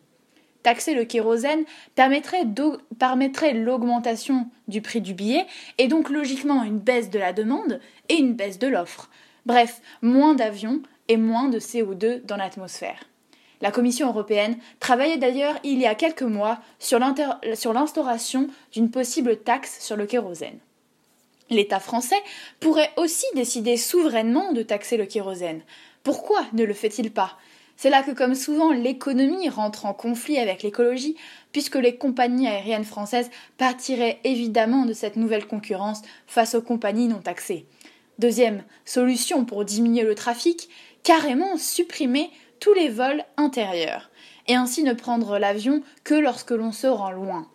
Taxer 0.62 0.94
le 0.94 1.04
kérosène 1.04 1.64
permettrait 1.94 3.52
l'augmentation 3.52 4.48
du 4.66 4.80
prix 4.80 5.00
du 5.00 5.14
billet 5.14 5.46
et 5.78 5.88
donc 5.88 6.08
logiquement 6.08 6.64
une 6.64 6.78
baisse 6.78 7.10
de 7.10 7.18
la 7.18 7.32
demande 7.32 7.80
et 8.08 8.14
une 8.14 8.34
baisse 8.34 8.58
de 8.58 8.66
l'offre. 8.66 9.10
Bref, 9.44 9.80
moins 10.02 10.34
d'avions 10.34 10.80
et 11.08 11.18
moins 11.18 11.48
de 11.48 11.60
CO2 11.60 12.24
dans 12.24 12.36
l'atmosphère. 12.36 13.04
La 13.60 13.70
Commission 13.70 14.08
européenne 14.08 14.58
travaillait 14.80 15.16
d'ailleurs 15.16 15.56
il 15.64 15.78
y 15.80 15.86
a 15.86 15.94
quelques 15.94 16.22
mois 16.22 16.58
sur 16.78 16.98
l'instauration 16.98 18.48
d'une 18.72 18.90
possible 18.90 19.38
taxe 19.38 19.78
sur 19.80 19.96
le 19.96 20.06
kérosène. 20.06 20.58
L'État 21.48 21.80
français 21.80 22.20
pourrait 22.60 22.90
aussi 22.96 23.26
décider 23.34 23.76
souverainement 23.76 24.52
de 24.52 24.62
taxer 24.62 24.96
le 24.96 25.06
kérosène. 25.06 25.62
Pourquoi 26.02 26.44
ne 26.52 26.64
le 26.64 26.74
fait-il 26.74 27.12
pas? 27.12 27.38
C'est 27.78 27.90
là 27.90 28.02
que, 28.02 28.10
comme 28.10 28.34
souvent, 28.34 28.72
l'économie 28.72 29.48
rentre 29.48 29.84
en 29.84 29.92
conflit 29.92 30.38
avec 30.38 30.62
l'écologie, 30.62 31.14
puisque 31.52 31.76
les 31.76 31.96
compagnies 31.96 32.48
aériennes 32.48 32.84
françaises 32.84 33.30
partiraient 33.58 34.18
évidemment 34.24 34.86
de 34.86 34.94
cette 34.94 35.16
nouvelle 35.16 35.46
concurrence 35.46 36.00
face 36.26 36.54
aux 36.54 36.62
compagnies 36.62 37.08
non 37.08 37.20
taxées. 37.20 37.66
Deuxième 38.18 38.64
solution 38.86 39.44
pour 39.44 39.64
diminuer 39.64 40.04
le 40.04 40.14
trafic, 40.14 40.70
carrément 41.02 41.58
supprimer 41.58 42.30
tous 42.60 42.74
les 42.74 42.88
vols 42.88 43.24
intérieurs, 43.36 44.10
et 44.46 44.54
ainsi 44.54 44.82
ne 44.82 44.92
prendre 44.92 45.38
l'avion 45.38 45.82
que 46.04 46.14
lorsque 46.14 46.50
l'on 46.50 46.72
se 46.72 46.86
rend 46.86 47.10
loin. 47.10 47.48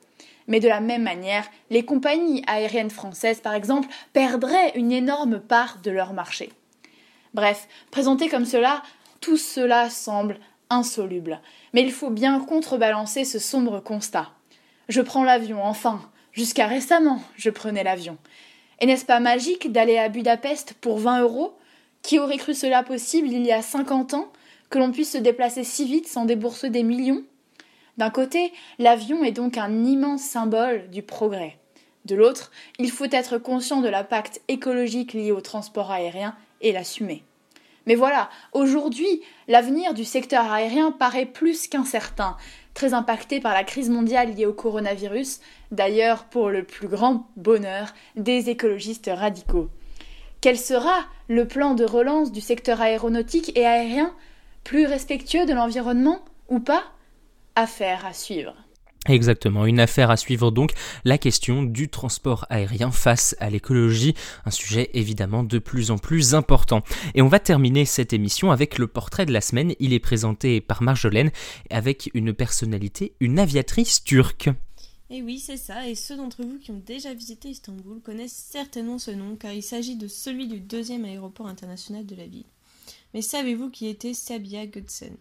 Mais 0.48 0.60
de 0.60 0.68
la 0.68 0.82
même 0.82 1.04
manière, 1.04 1.46
les 1.70 1.86
compagnies 1.86 2.44
aériennes 2.48 2.90
françaises, 2.90 3.40
par 3.40 3.54
exemple, 3.54 3.88
perdraient 4.14 4.74
une 4.76 4.92
énorme 4.92 5.40
part 5.40 5.80
de 5.84 5.92
leur 5.92 6.14
marché. 6.14 6.52
Bref, 7.34 7.68
présenté 7.92 8.28
comme 8.28 8.46
cela, 8.46 8.84
tout 9.22 9.38
cela 9.38 9.90
semble 9.90 10.40
insoluble. 10.70 11.40
Mais 11.74 11.84
il 11.84 11.92
faut 11.92 12.10
bien 12.10 12.40
contrebalancer 12.40 13.24
ce 13.24 13.40
sombre 13.40 13.80
constat. 13.80 14.32
Je 14.90 15.02
prends 15.02 15.24
l'avion, 15.24 15.64
enfin. 15.64 16.02
Jusqu'à 16.34 16.68
récemment, 16.68 17.22
je 17.36 17.50
prenais 17.50 17.84
l'avion. 17.84 18.18
Et 18.80 18.86
n'est-ce 18.86 19.06
pas 19.06 19.20
magique 19.20 19.72
d'aller 19.72 19.98
à 19.98 20.10
Budapest 20.10 20.74
pour 20.82 20.98
20 20.98 21.22
euros? 21.22 21.58
Qui 22.02 22.20
aurait 22.20 22.38
cru 22.38 22.54
cela 22.54 22.84
possible 22.84 23.28
il 23.28 23.46
y 23.46 23.52
a 23.52 23.62
50 23.62 24.16
ans? 24.16 24.32
Que 24.72 24.80
l'on 24.80 24.92
puisse 24.92 25.12
se 25.12 25.18
déplacer 25.20 25.64
si 25.64 25.86
vite 25.86 26.08
sans 26.08 26.26
débourser 26.26 26.72
des 26.72 26.82
millions 26.82 27.24
D'un 27.98 28.10
côté, 28.10 28.52
l'avion 28.80 29.24
est 29.24 29.34
donc 29.34 29.58
un 29.58 29.84
immense 29.84 30.24
symbole 30.24 30.90
du 30.90 31.04
progrès. 31.04 31.58
De 32.06 32.16
l'autre, 32.16 32.52
il 32.80 32.90
faut 32.90 33.06
être 33.12 33.38
conscient 33.38 33.82
de 33.82 33.90
l'impact 33.90 34.42
écologique 34.48 35.14
lié 35.14 35.32
au 35.32 35.42
transport 35.42 35.92
aérien 35.92 36.36
et 36.62 36.72
l'assumer. 36.72 37.24
Mais 37.86 37.96
voilà, 37.96 38.30
aujourd'hui, 38.54 39.22
l'avenir 39.48 39.94
du 39.94 40.06
secteur 40.06 40.50
aérien 40.52 40.92
paraît 40.92 41.26
plus 41.26 41.68
qu'incertain, 41.68 42.38
très 42.74 42.94
impacté 42.94 43.42
par 43.42 43.54
la 43.54 43.64
crise 43.64 43.90
mondiale 43.90 44.34
liée 44.34 44.46
au 44.46 44.54
coronavirus, 44.54 45.42
d'ailleurs 45.72 46.26
pour 46.26 46.50
le 46.50 46.64
plus 46.64 46.88
grand 46.88 47.28
bonheur 47.36 47.94
des 48.16 48.50
écologistes 48.50 49.12
radicaux. 49.14 49.70
Quel 50.40 50.58
sera 50.58 51.06
le 51.28 51.48
plan 51.48 51.74
de 51.74 51.84
relance 51.84 52.32
du 52.32 52.42
secteur 52.42 52.82
aéronautique 52.82 53.56
et 53.58 53.66
aérien 53.66 54.14
plus 54.64 54.86
respectueux 54.86 55.46
de 55.46 55.54
l'environnement 55.54 56.24
ou 56.50 56.60
pas? 56.60 56.84
Affaire 57.56 58.06
à 58.06 58.14
suivre. 58.14 58.56
Exactement, 59.08 59.66
une 59.66 59.80
affaire 59.80 60.12
à 60.12 60.18
suivre 60.18 60.52
donc, 60.52 60.74
la 61.06 61.18
question 61.18 61.64
du 61.64 61.90
transport 61.90 62.46
aérien 62.52 62.92
face 62.92 63.36
à 63.40 63.50
l'écologie, 63.50 64.14
un 64.46 64.52
sujet 64.52 64.92
évidemment 64.94 65.44
de 65.44 65.58
plus 65.58 65.90
en 65.90 65.98
plus 65.98 66.36
important. 66.36 66.84
Et 67.16 67.24
on 67.24 67.28
va 67.28 67.40
terminer 67.40 67.86
cette 67.86 68.14
émission 68.14 68.52
avec 68.52 68.78
le 68.78 68.86
portrait 68.86 69.26
de 69.26 69.34
la 69.34 69.42
semaine, 69.42 69.74
il 69.80 69.94
est 69.94 70.00
présenté 70.00 70.62
par 70.62 70.84
Marjolaine 70.84 71.32
avec 71.72 72.12
une 72.14 72.32
personnalité, 72.32 73.16
une 73.20 73.40
aviatrice 73.40 74.04
turque. 74.04 74.52
Et 75.10 75.24
oui, 75.24 75.40
c'est 75.40 75.58
ça, 75.58 75.88
et 75.88 75.96
ceux 75.96 76.16
d'entre 76.16 76.44
vous 76.44 76.60
qui 76.60 76.70
ont 76.70 76.82
déjà 76.86 77.12
visité 77.16 77.50
Istanbul 77.50 78.02
connaissent 78.02 78.50
certainement 78.52 79.00
ce 79.00 79.12
nom 79.12 79.36
car 79.36 79.52
il 79.52 79.64
s'agit 79.64 79.96
de 79.96 80.08
celui 80.08 80.48
du 80.48 80.60
deuxième 80.60 81.06
aéroport 81.06 81.48
international 81.48 82.06
de 82.06 82.16
la 82.16 82.28
ville. 82.28 82.46
Mais 83.14 83.22
savez-vous 83.22 83.70
qui 83.70 83.88
était 83.88 84.14
Sabia 84.14 84.66
Götzen 84.66 85.18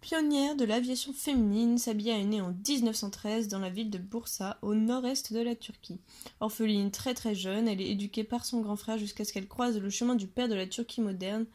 Pionnière 0.00 0.54
de 0.54 0.66
l'aviation 0.66 1.14
féminine, 1.14 1.78
Sabia 1.78 2.18
est 2.18 2.24
née 2.24 2.42
en 2.42 2.52
1913 2.52 3.48
dans 3.48 3.58
la 3.58 3.70
ville 3.70 3.88
de 3.88 3.96
Bursa, 3.96 4.58
au 4.60 4.74
nord-est 4.74 5.32
de 5.32 5.40
la 5.40 5.54
Turquie. 5.54 5.98
Orpheline 6.40 6.90
très 6.90 7.14
très 7.14 7.34
jeune, 7.34 7.68
elle 7.68 7.80
est 7.80 7.90
éduquée 7.90 8.22
par 8.22 8.44
son 8.44 8.60
grand 8.60 8.76
frère 8.76 8.98
jusqu'à 8.98 9.24
ce 9.24 9.32
qu'elle 9.32 9.48
croise 9.48 9.78
le 9.78 9.88
chemin 9.88 10.14
du 10.14 10.26
père 10.26 10.48
de 10.48 10.54
la 10.54 10.66
Turquie 10.66 11.00
moderne 11.00 11.46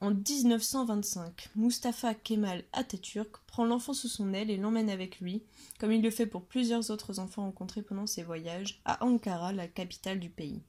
en 0.00 0.10
1925. 0.10 1.50
Mustafa 1.54 2.14
Kemal 2.14 2.64
Atatürk 2.72 3.38
prend 3.46 3.64
l'enfant 3.64 3.92
sous 3.92 4.08
son 4.08 4.34
aile 4.34 4.50
et 4.50 4.56
l'emmène 4.56 4.90
avec 4.90 5.20
lui, 5.20 5.42
comme 5.78 5.92
il 5.92 6.02
le 6.02 6.10
fait 6.10 6.26
pour 6.26 6.42
plusieurs 6.42 6.90
autres 6.90 7.20
enfants 7.20 7.44
rencontrés 7.44 7.82
pendant 7.82 8.08
ses 8.08 8.24
voyages, 8.24 8.80
à 8.84 9.04
Ankara, 9.04 9.52
la 9.52 9.68
capitale 9.68 10.18
du 10.18 10.30
pays. 10.30 10.62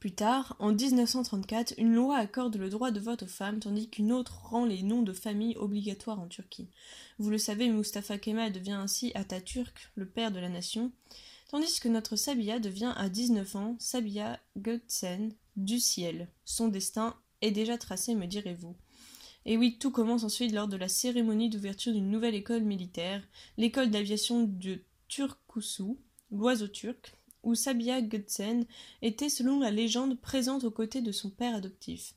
Plus 0.00 0.12
tard, 0.12 0.56
en 0.60 0.72
1934, 0.72 1.74
une 1.76 1.94
loi 1.94 2.16
accorde 2.16 2.56
le 2.56 2.70
droit 2.70 2.90
de 2.90 3.00
vote 3.00 3.24
aux 3.24 3.26
femmes 3.26 3.60
tandis 3.60 3.90
qu'une 3.90 4.12
autre 4.12 4.40
rend 4.46 4.64
les 4.64 4.82
noms 4.82 5.02
de 5.02 5.12
famille 5.12 5.58
obligatoires 5.58 6.18
en 6.18 6.26
Turquie. 6.26 6.70
Vous 7.18 7.28
le 7.28 7.36
savez, 7.36 7.68
Mustafa 7.68 8.16
Kemal 8.16 8.50
devient 8.50 8.72
ainsi 8.72 9.12
Atatürk, 9.14 9.90
le 9.96 10.06
père 10.06 10.32
de 10.32 10.40
la 10.40 10.48
nation, 10.48 10.90
tandis 11.50 11.80
que 11.80 11.88
notre 11.88 12.16
Sabia 12.16 12.60
devient 12.60 12.94
à 12.96 13.10
19 13.10 13.56
ans 13.56 13.76
Sabia 13.78 14.40
Götzen 14.56 15.34
du 15.56 15.78
ciel. 15.78 16.28
Son 16.46 16.68
destin 16.68 17.14
est 17.42 17.50
déjà 17.50 17.76
tracé, 17.76 18.14
me 18.14 18.26
direz-vous. 18.26 18.74
Et 19.44 19.58
oui, 19.58 19.76
tout 19.78 19.90
commence 19.90 20.24
ensuite 20.24 20.52
lors 20.52 20.68
de 20.68 20.78
la 20.78 20.88
cérémonie 20.88 21.50
d'ouverture 21.50 21.92
d'une 21.92 22.10
nouvelle 22.10 22.34
école 22.34 22.62
militaire, 22.62 23.22
l'école 23.58 23.90
d'aviation 23.90 24.44
de 24.44 24.80
Turkusu, 25.08 25.98
l'oiseau 26.30 26.68
turc, 26.68 27.19
où 27.42 27.54
Sabiha 27.54 28.02
Götzen 28.02 28.64
était, 29.02 29.28
selon 29.28 29.60
la 29.60 29.70
légende, 29.70 30.20
présente 30.20 30.64
aux 30.64 30.70
côtés 30.70 31.00
de 31.00 31.12
son 31.12 31.30
père 31.30 31.54
adoptif. 31.54 32.14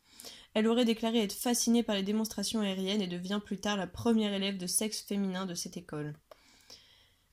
Elle 0.54 0.68
aurait 0.68 0.86
déclaré 0.86 1.20
être 1.20 1.34
fascinée 1.34 1.84
par 1.84 1.96
les 1.96 2.04
démonstrations 2.04 2.62
aériennes 2.62 3.02
et 3.02 3.08
devient 3.08 3.40
plus 3.44 3.58
tard 3.58 3.78
la 3.78 3.88
première 3.88 4.34
élève 4.34 4.58
de 4.58 4.68
sexe 4.68 5.02
féminin 5.02 5.46
de 5.46 5.56
cette 5.56 5.78
école. 5.78 6.14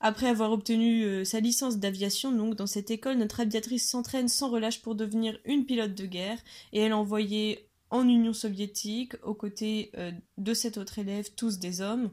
Après 0.01 0.29
avoir 0.29 0.51
obtenu 0.53 1.05
euh, 1.05 1.25
sa 1.25 1.41
licence 1.41 1.77
d'aviation, 1.77 2.33
donc 2.33 2.57
dans 2.57 2.67
cette 2.67 2.91
école, 2.91 3.19
notre 3.19 3.41
aviatrice 3.41 3.89
s'entraîne 3.89 4.29
sans 4.29 4.49
relâche 4.49 4.81
pour 4.81 4.95
devenir 4.95 5.39
une 5.45 5.67
pilote 5.67 5.95
de 5.95 6.07
guerre 6.07 6.39
et 6.73 6.81
elle 6.81 6.93
est 6.93 6.95
envoyée 6.95 7.69
en 7.91 8.09
Union 8.09 8.33
soviétique 8.33 9.13
aux 9.23 9.35
côtés 9.35 9.91
euh, 9.99 10.13
de 10.39 10.55
cet 10.55 10.79
autre 10.79 10.99
élève, 10.99 11.35
tous 11.35 11.59
des 11.59 11.83
hommes, 11.83 12.11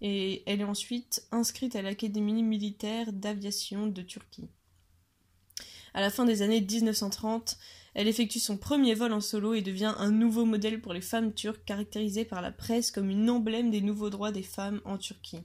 et 0.00 0.42
elle 0.46 0.60
est 0.60 0.64
ensuite 0.64 1.26
inscrite 1.30 1.76
à 1.76 1.82
l'Académie 1.82 2.42
militaire 2.42 3.12
d'aviation 3.12 3.86
de 3.86 4.02
Turquie. 4.02 4.48
À 5.98 6.00
la 6.00 6.10
fin 6.10 6.24
des 6.24 6.42
années 6.42 6.60
1930, 6.60 7.58
elle 7.94 8.06
effectue 8.06 8.38
son 8.38 8.56
premier 8.56 8.94
vol 8.94 9.12
en 9.12 9.20
solo 9.20 9.54
et 9.54 9.62
devient 9.62 9.94
un 9.98 10.12
nouveau 10.12 10.44
modèle 10.44 10.80
pour 10.80 10.92
les 10.92 11.00
femmes 11.00 11.34
turques, 11.34 11.64
caractérisée 11.64 12.24
par 12.24 12.40
la 12.40 12.52
presse 12.52 12.92
comme 12.92 13.10
une 13.10 13.28
emblème 13.28 13.72
des 13.72 13.80
nouveaux 13.80 14.08
droits 14.08 14.30
des 14.30 14.44
femmes 14.44 14.80
en 14.84 14.96
Turquie. 14.96 15.42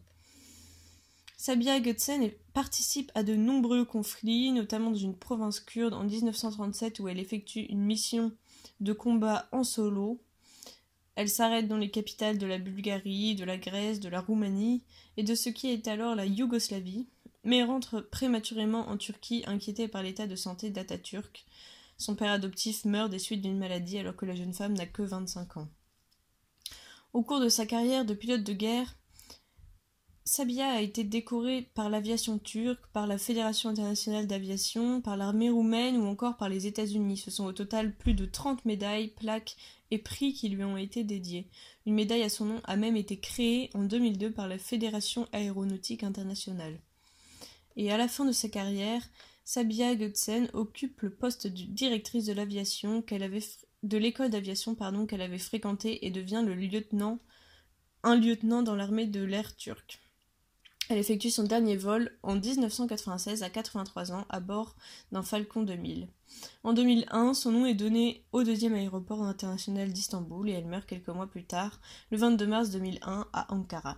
Sabia 1.37 1.79
Götzen 1.79 2.29
participe 2.53 3.11
à 3.15 3.23
de 3.23 3.33
nombreux 3.33 3.83
conflits, 3.83 4.51
notamment 4.51 4.91
dans 4.91 4.95
une 4.95 5.17
province 5.17 5.59
kurde 5.59 5.95
en 5.95 6.03
1937 6.03 6.99
où 6.99 7.07
elle 7.07 7.17
effectue 7.17 7.61
une 7.61 7.81
mission 7.81 8.31
de 8.79 8.93
combat 8.93 9.49
en 9.53 9.63
solo. 9.63 10.21
Elle 11.15 11.29
s'arrête 11.29 11.67
dans 11.67 11.79
les 11.79 11.89
capitales 11.89 12.37
de 12.37 12.45
la 12.45 12.59
Bulgarie, 12.59 13.33
de 13.33 13.43
la 13.43 13.57
Grèce, 13.57 13.99
de 13.99 14.09
la 14.09 14.21
Roumanie 14.21 14.83
et 15.17 15.23
de 15.23 15.33
ce 15.33 15.49
qui 15.49 15.71
est 15.71 15.87
alors 15.87 16.13
la 16.13 16.27
Yougoslavie, 16.27 17.07
mais 17.43 17.63
rentre 17.63 18.01
prématurément 18.01 18.87
en 18.89 18.97
Turquie 18.97 19.43
inquiétée 19.47 19.87
par 19.87 20.03
l'état 20.03 20.27
de 20.27 20.35
santé 20.35 20.69
d'Atatürk. 20.69 21.45
Son 21.97 22.15
père 22.15 22.31
adoptif 22.31 22.85
meurt 22.85 23.09
des 23.09 23.19
suites 23.19 23.41
d'une 23.41 23.57
maladie 23.57 23.97
alors 23.97 24.15
que 24.15 24.25
la 24.25 24.35
jeune 24.35 24.53
femme 24.53 24.73
n'a 24.73 24.85
que 24.85 25.03
25 25.03 25.57
ans. 25.57 25.67
Au 27.13 27.21
cours 27.21 27.39
de 27.39 27.49
sa 27.49 27.65
carrière 27.65 28.05
de 28.05 28.13
pilote 28.13 28.43
de 28.43 28.53
guerre, 28.53 28.95
Sabia 30.25 30.69
a 30.69 30.81
été 30.81 31.03
décorée 31.03 31.69
par 31.73 31.89
l'aviation 31.89 32.39
turque, 32.39 32.87
par 32.93 33.07
la 33.07 33.17
Fédération 33.17 33.69
internationale 33.69 34.25
d'aviation, 34.25 35.01
par 35.01 35.17
l'armée 35.17 35.49
roumaine 35.49 35.97
ou 35.97 36.05
encore 36.05 36.37
par 36.37 36.47
les 36.47 36.65
États-Unis. 36.65 37.17
Ce 37.17 37.29
sont 37.29 37.43
au 37.43 37.51
total 37.51 37.93
plus 37.93 38.13
de 38.13 38.25
30 38.25 38.63
médailles, 38.63 39.09
plaques 39.09 39.57
et 39.91 39.97
prix 39.97 40.33
qui 40.33 40.47
lui 40.47 40.63
ont 40.63 40.77
été 40.77 41.03
dédiés. 41.03 41.49
Une 41.85 41.95
médaille 41.95 42.23
à 42.23 42.29
son 42.29 42.45
nom 42.45 42.61
a 42.63 42.77
même 42.77 42.95
été 42.95 43.19
créée 43.19 43.69
en 43.73 43.83
2002 43.83 44.31
par 44.31 44.47
la 44.47 44.57
Fédération 44.57 45.27
aéronautique 45.33 46.03
internationale. 46.03 46.79
Et 47.75 47.91
à 47.91 47.97
la 47.97 48.07
fin 48.07 48.25
de 48.25 48.31
sa 48.31 48.49
carrière, 48.49 49.01
Sabia 49.43 49.95
Götzen 49.95 50.49
occupe 50.53 51.01
le 51.01 51.09
poste 51.09 51.47
de 51.47 51.63
directrice 51.63 52.25
de 52.25 52.33
l'aviation 52.33 53.01
qu'elle 53.01 53.23
avait 53.23 53.43
de 53.83 53.97
l'école 53.97 54.29
d'aviation 54.29 54.75
qu'elle 55.05 55.21
avait 55.21 55.37
fréquentée 55.37 56.05
et 56.05 56.11
devient 56.11 56.43
le 56.45 56.55
lieutenant 56.55 57.19
un 58.03 58.15
lieutenant 58.15 58.63
dans 58.63 58.75
l'armée 58.75 59.07
de 59.07 59.23
l'air 59.23 59.55
turque. 59.55 59.99
Elle 60.89 60.97
effectue 60.97 61.29
son 61.29 61.43
dernier 61.43 61.77
vol 61.77 62.11
en 62.23 62.35
1996 62.35 63.43
à 63.43 63.49
83 63.49 64.11
ans 64.11 64.25
à 64.29 64.41
bord 64.41 64.75
d'un 65.13 65.23
Falcon 65.23 65.63
2000. 65.63 66.09
En 66.63 66.73
2001, 66.73 67.33
son 67.33 67.51
nom 67.51 67.65
est 67.65 67.73
donné 67.73 68.25
au 68.33 68.43
deuxième 68.43 68.73
aéroport 68.73 69.23
international 69.23 69.93
d'Istanbul 69.93 70.49
et 70.49 70.53
elle 70.53 70.65
meurt 70.65 70.85
quelques 70.85 71.09
mois 71.09 71.27
plus 71.27 71.45
tard, 71.45 71.79
le 72.11 72.17
22 72.17 72.47
mars 72.47 72.69
2001 72.71 73.27
à 73.31 73.53
Ankara. 73.53 73.97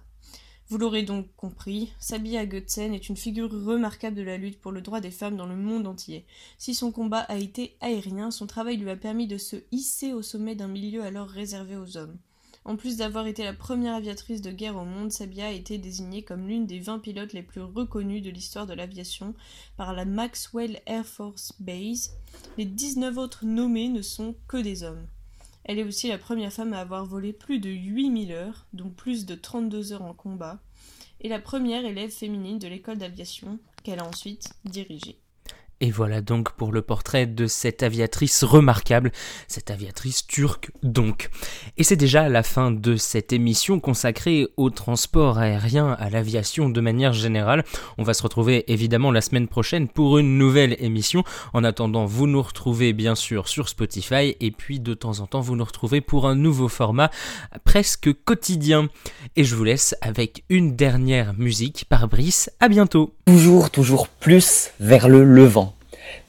Vous 0.67 0.79
l'aurez 0.79 1.03
donc 1.03 1.27
compris, 1.37 1.93
Sabia 1.99 2.43
Götzen 2.47 2.91
est 2.91 3.07
une 3.07 3.17
figure 3.17 3.51
remarquable 3.51 4.15
de 4.15 4.23
la 4.23 4.37
lutte 4.37 4.59
pour 4.59 4.71
le 4.71 4.81
droit 4.81 4.99
des 4.99 5.11
femmes 5.11 5.37
dans 5.37 5.45
le 5.45 5.55
monde 5.55 5.85
entier. 5.85 6.25
Si 6.57 6.73
son 6.73 6.91
combat 6.91 7.19
a 7.19 7.37
été 7.37 7.77
aérien, 7.81 8.31
son 8.31 8.47
travail 8.47 8.77
lui 8.77 8.89
a 8.89 8.95
permis 8.95 9.27
de 9.27 9.37
se 9.37 9.57
hisser 9.71 10.11
au 10.11 10.23
sommet 10.23 10.55
d'un 10.55 10.67
milieu 10.67 11.03
alors 11.03 11.27
réservé 11.27 11.77
aux 11.77 11.97
hommes. 11.97 12.17
En 12.67 12.77
plus 12.77 12.97
d'avoir 12.97 13.27
été 13.27 13.43
la 13.43 13.53
première 13.53 13.93
aviatrice 13.93 14.41
de 14.41 14.49
guerre 14.49 14.75
au 14.75 14.85
monde, 14.85 15.11
Sabia 15.11 15.45
a 15.45 15.51
été 15.51 15.77
désignée 15.77 16.23
comme 16.23 16.47
l'une 16.47 16.65
des 16.65 16.79
20 16.79 16.97
pilotes 16.97 17.33
les 17.33 17.43
plus 17.43 17.61
reconnus 17.61 18.23
de 18.23 18.31
l'histoire 18.31 18.65
de 18.65 18.73
l'aviation 18.73 19.35
par 19.77 19.93
la 19.93 20.05
Maxwell 20.05 20.81
Air 20.87 21.05
Force 21.05 21.53
Base. 21.59 22.15
Les 22.57 22.65
19 22.65 23.19
autres 23.19 23.45
nommés 23.45 23.89
ne 23.89 24.01
sont 24.01 24.33
que 24.47 24.57
des 24.57 24.81
hommes. 24.81 25.05
Elle 25.67 25.79
est 25.79 25.83
aussi 25.83 26.07
la 26.07 26.19
première 26.19 26.53
femme 26.53 26.73
à 26.73 26.79
avoir 26.79 27.05
volé 27.05 27.33
plus 27.33 27.59
de 27.59 27.69
8000 27.69 28.31
heures, 28.31 28.67
dont 28.73 28.91
plus 28.91 29.25
de 29.25 29.33
32 29.33 29.93
heures 29.93 30.03
en 30.03 30.13
combat, 30.13 30.61
et 31.21 31.27
la 31.27 31.39
première 31.39 31.85
élève 31.85 32.11
féminine 32.11 32.59
de 32.59 32.67
l'école 32.67 32.99
d'aviation 32.99 33.59
qu'elle 33.83 33.99
a 33.99 34.07
ensuite 34.07 34.53
dirigée. 34.63 35.19
Et 35.81 35.91
voilà 35.91 36.21
donc 36.21 36.51
pour 36.53 36.71
le 36.71 36.81
portrait 36.81 37.27
de 37.27 37.47
cette 37.47 37.83
aviatrice 37.83 38.45
remarquable, 38.45 39.11
cette 39.49 39.71
aviatrice 39.71 40.25
turque 40.25 40.71
donc. 40.83 41.29
Et 41.77 41.83
c'est 41.83 41.97
déjà 41.97 42.29
la 42.29 42.43
fin 42.43 42.71
de 42.71 42.95
cette 42.95 43.33
émission 43.33 43.81
consacrée 43.81 44.47
au 44.55 44.69
transport 44.69 45.37
aérien, 45.37 45.91
à 45.99 46.09
l'aviation 46.09 46.69
de 46.69 46.79
manière 46.79 47.11
générale. 47.11 47.65
On 47.97 48.03
va 48.03 48.13
se 48.13 48.23
retrouver 48.23 48.71
évidemment 48.71 49.11
la 49.11 49.19
semaine 49.19 49.49
prochaine 49.49 49.89
pour 49.89 50.17
une 50.17 50.37
nouvelle 50.37 50.77
émission. 50.79 51.25
En 51.53 51.65
attendant, 51.65 52.05
vous 52.05 52.27
nous 52.27 52.41
retrouvez 52.41 52.93
bien 52.93 53.15
sûr 53.15 53.49
sur 53.49 53.67
Spotify 53.67 54.35
et 54.39 54.51
puis 54.51 54.79
de 54.79 54.93
temps 54.93 55.19
en 55.19 55.27
temps 55.27 55.41
vous 55.41 55.57
nous 55.57 55.65
retrouvez 55.65 55.99
pour 55.99 56.25
un 56.27 56.35
nouveau 56.35 56.69
format 56.69 57.11
presque 57.65 58.09
quotidien. 58.23 58.87
Et 59.35 59.43
je 59.43 59.55
vous 59.55 59.65
laisse 59.65 59.93
avec 59.99 60.45
une 60.47 60.77
dernière 60.77 61.33
musique 61.33 61.85
par 61.89 62.07
Brice. 62.07 62.49
À 62.61 62.69
bientôt. 62.69 63.13
Toujours, 63.25 63.71
toujours 63.71 64.07
plus 64.07 64.71
vers 64.79 65.09
le 65.09 65.23
levant 65.23 65.64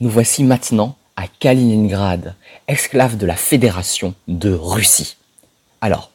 nous 0.01 0.11
voici 0.11 0.45
maintenant 0.45 0.97
à 1.17 1.27
Kaliningrad, 1.27 2.35
esclave 2.69 3.17
de 3.17 3.27
la 3.27 3.37
Fédération 3.37 4.15
de 4.29 4.53
Russie. 4.53 5.17
Alors, 5.81 6.11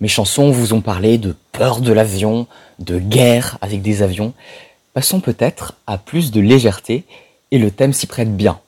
mes 0.00 0.08
chansons 0.08 0.50
vous 0.50 0.72
ont 0.72 0.80
parlé 0.80 1.18
de 1.18 1.36
peur 1.52 1.80
de 1.80 1.92
l'avion, 1.92 2.46
de 2.78 2.98
guerre 2.98 3.58
avec 3.60 3.82
des 3.82 4.02
avions. 4.02 4.32
Passons 4.94 5.20
peut-être 5.20 5.74
à 5.86 5.98
plus 5.98 6.30
de 6.30 6.40
légèreté, 6.40 7.04
et 7.50 7.58
le 7.58 7.70
thème 7.70 7.92
s'y 7.92 8.06
prête 8.06 8.34
bien. 8.34 8.60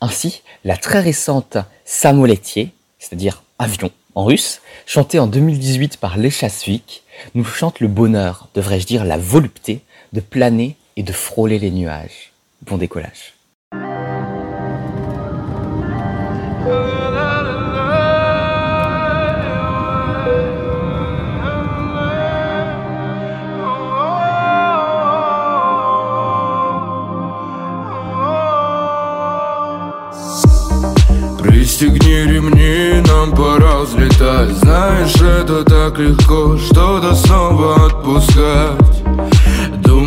Ainsi, 0.00 0.42
la 0.64 0.76
très 0.76 1.00
récente 1.00 1.58
Samoletier, 1.84 2.72
c'est-à-dire 2.98 3.42
avion 3.58 3.90
en 4.14 4.24
russe, 4.24 4.60
chantée 4.86 5.18
en 5.18 5.26
2018 5.26 5.98
par 5.98 6.16
Lechasvik, 6.16 7.02
nous 7.34 7.44
chante 7.44 7.80
le 7.80 7.88
bonheur, 7.88 8.48
devrais-je 8.54 8.86
dire 8.86 9.04
la 9.04 9.18
volupté, 9.18 9.82
de 10.12 10.20
planer 10.20 10.76
et 10.96 11.02
de 11.02 11.12
frôler 11.12 11.58
les 11.58 11.70
nuages. 11.70 12.32
Bon 12.62 12.76
décollage. 12.76 13.34
Пристегни 31.38 32.24
ремни, 32.24 33.02
нам 33.08 33.34
пора 33.34 33.78
взлетать. 33.80 34.50
Знаешь, 34.50 35.16
это 35.16 35.64
так 35.64 35.98
легко, 35.98 36.58
что-то 36.58 37.14
снова 37.14 37.86
отпускать 37.86 38.99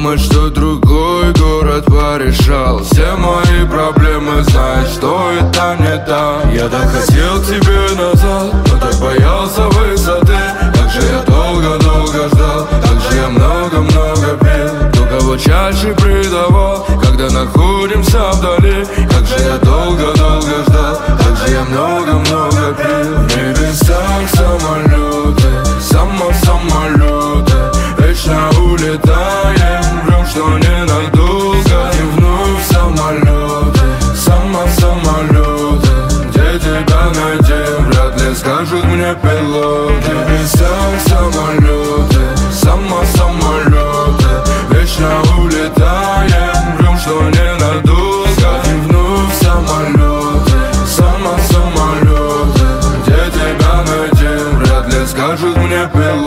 Думать, 0.03 0.19
что 0.19 0.49
другой 0.49 1.31
город 1.31 1.85
порешал. 1.85 2.83
Все 2.83 3.15
мои 3.15 3.65
проблемы, 3.65 4.43
знаешь, 4.43 4.89
что 4.89 5.31
это 5.31 5.77
не 5.79 5.97
так. 6.05 6.45
Я 6.53 6.67
так 6.67 6.91
хотел 6.91 7.41
к 7.41 7.45
тебе 7.45 7.95
назад, 7.95 8.53
но 8.67 8.79
так 8.79 8.99
боялся 8.99 9.61
высоты. 9.69 10.35
Как 10.75 10.91
же 10.91 10.99
я 11.07 11.21
долго-долго 11.25 12.27
ждал, 12.27 12.67
как 12.69 12.99
же 12.99 13.15
я 13.17 13.29
много-много 13.29 14.37
пил. 14.41 14.91
Кто 14.91 15.05
кого 15.05 15.37
чаще 15.37 15.93
предавал, 15.93 16.85
когда 17.01 17.29
находимся 17.29 18.29
вдали. 18.33 18.85
Как 19.09 19.25
же 19.25 19.39
я 19.39 19.57
долго-долго 19.59 20.63
ждал, 20.67 20.99
как 21.17 21.37
же 21.37 21.53
я 21.53 21.63
много-много 21.63 22.73
пил. 22.73 23.13
В 23.19 23.37
небесах 23.37 24.27
самолеты, 24.33 25.49
само-самолеты 25.79 27.53
Вечно 28.13 28.49
улетаем, 28.61 29.62
пилоты 39.21 40.11
Висают 40.29 41.01
самолеты, 41.07 42.23
сама 42.51 43.05
самолеты 43.05 44.33
Вечно 44.69 45.21
улетаем, 45.37 46.77
рвем, 46.79 46.97
что 46.97 47.21
ненадолго 47.21 48.61
И 48.65 48.73
вновь 48.87 49.33
самолеты, 49.41 50.59
сама 50.87 51.37
самолеты 51.49 52.65
Где 53.01 53.31
тебя 53.31 53.83
найти, 53.87 54.31
вряд 54.55 54.93
ли 54.93 55.05
скажут 55.05 55.57
мне 55.57 55.89
пилоты 55.93 56.22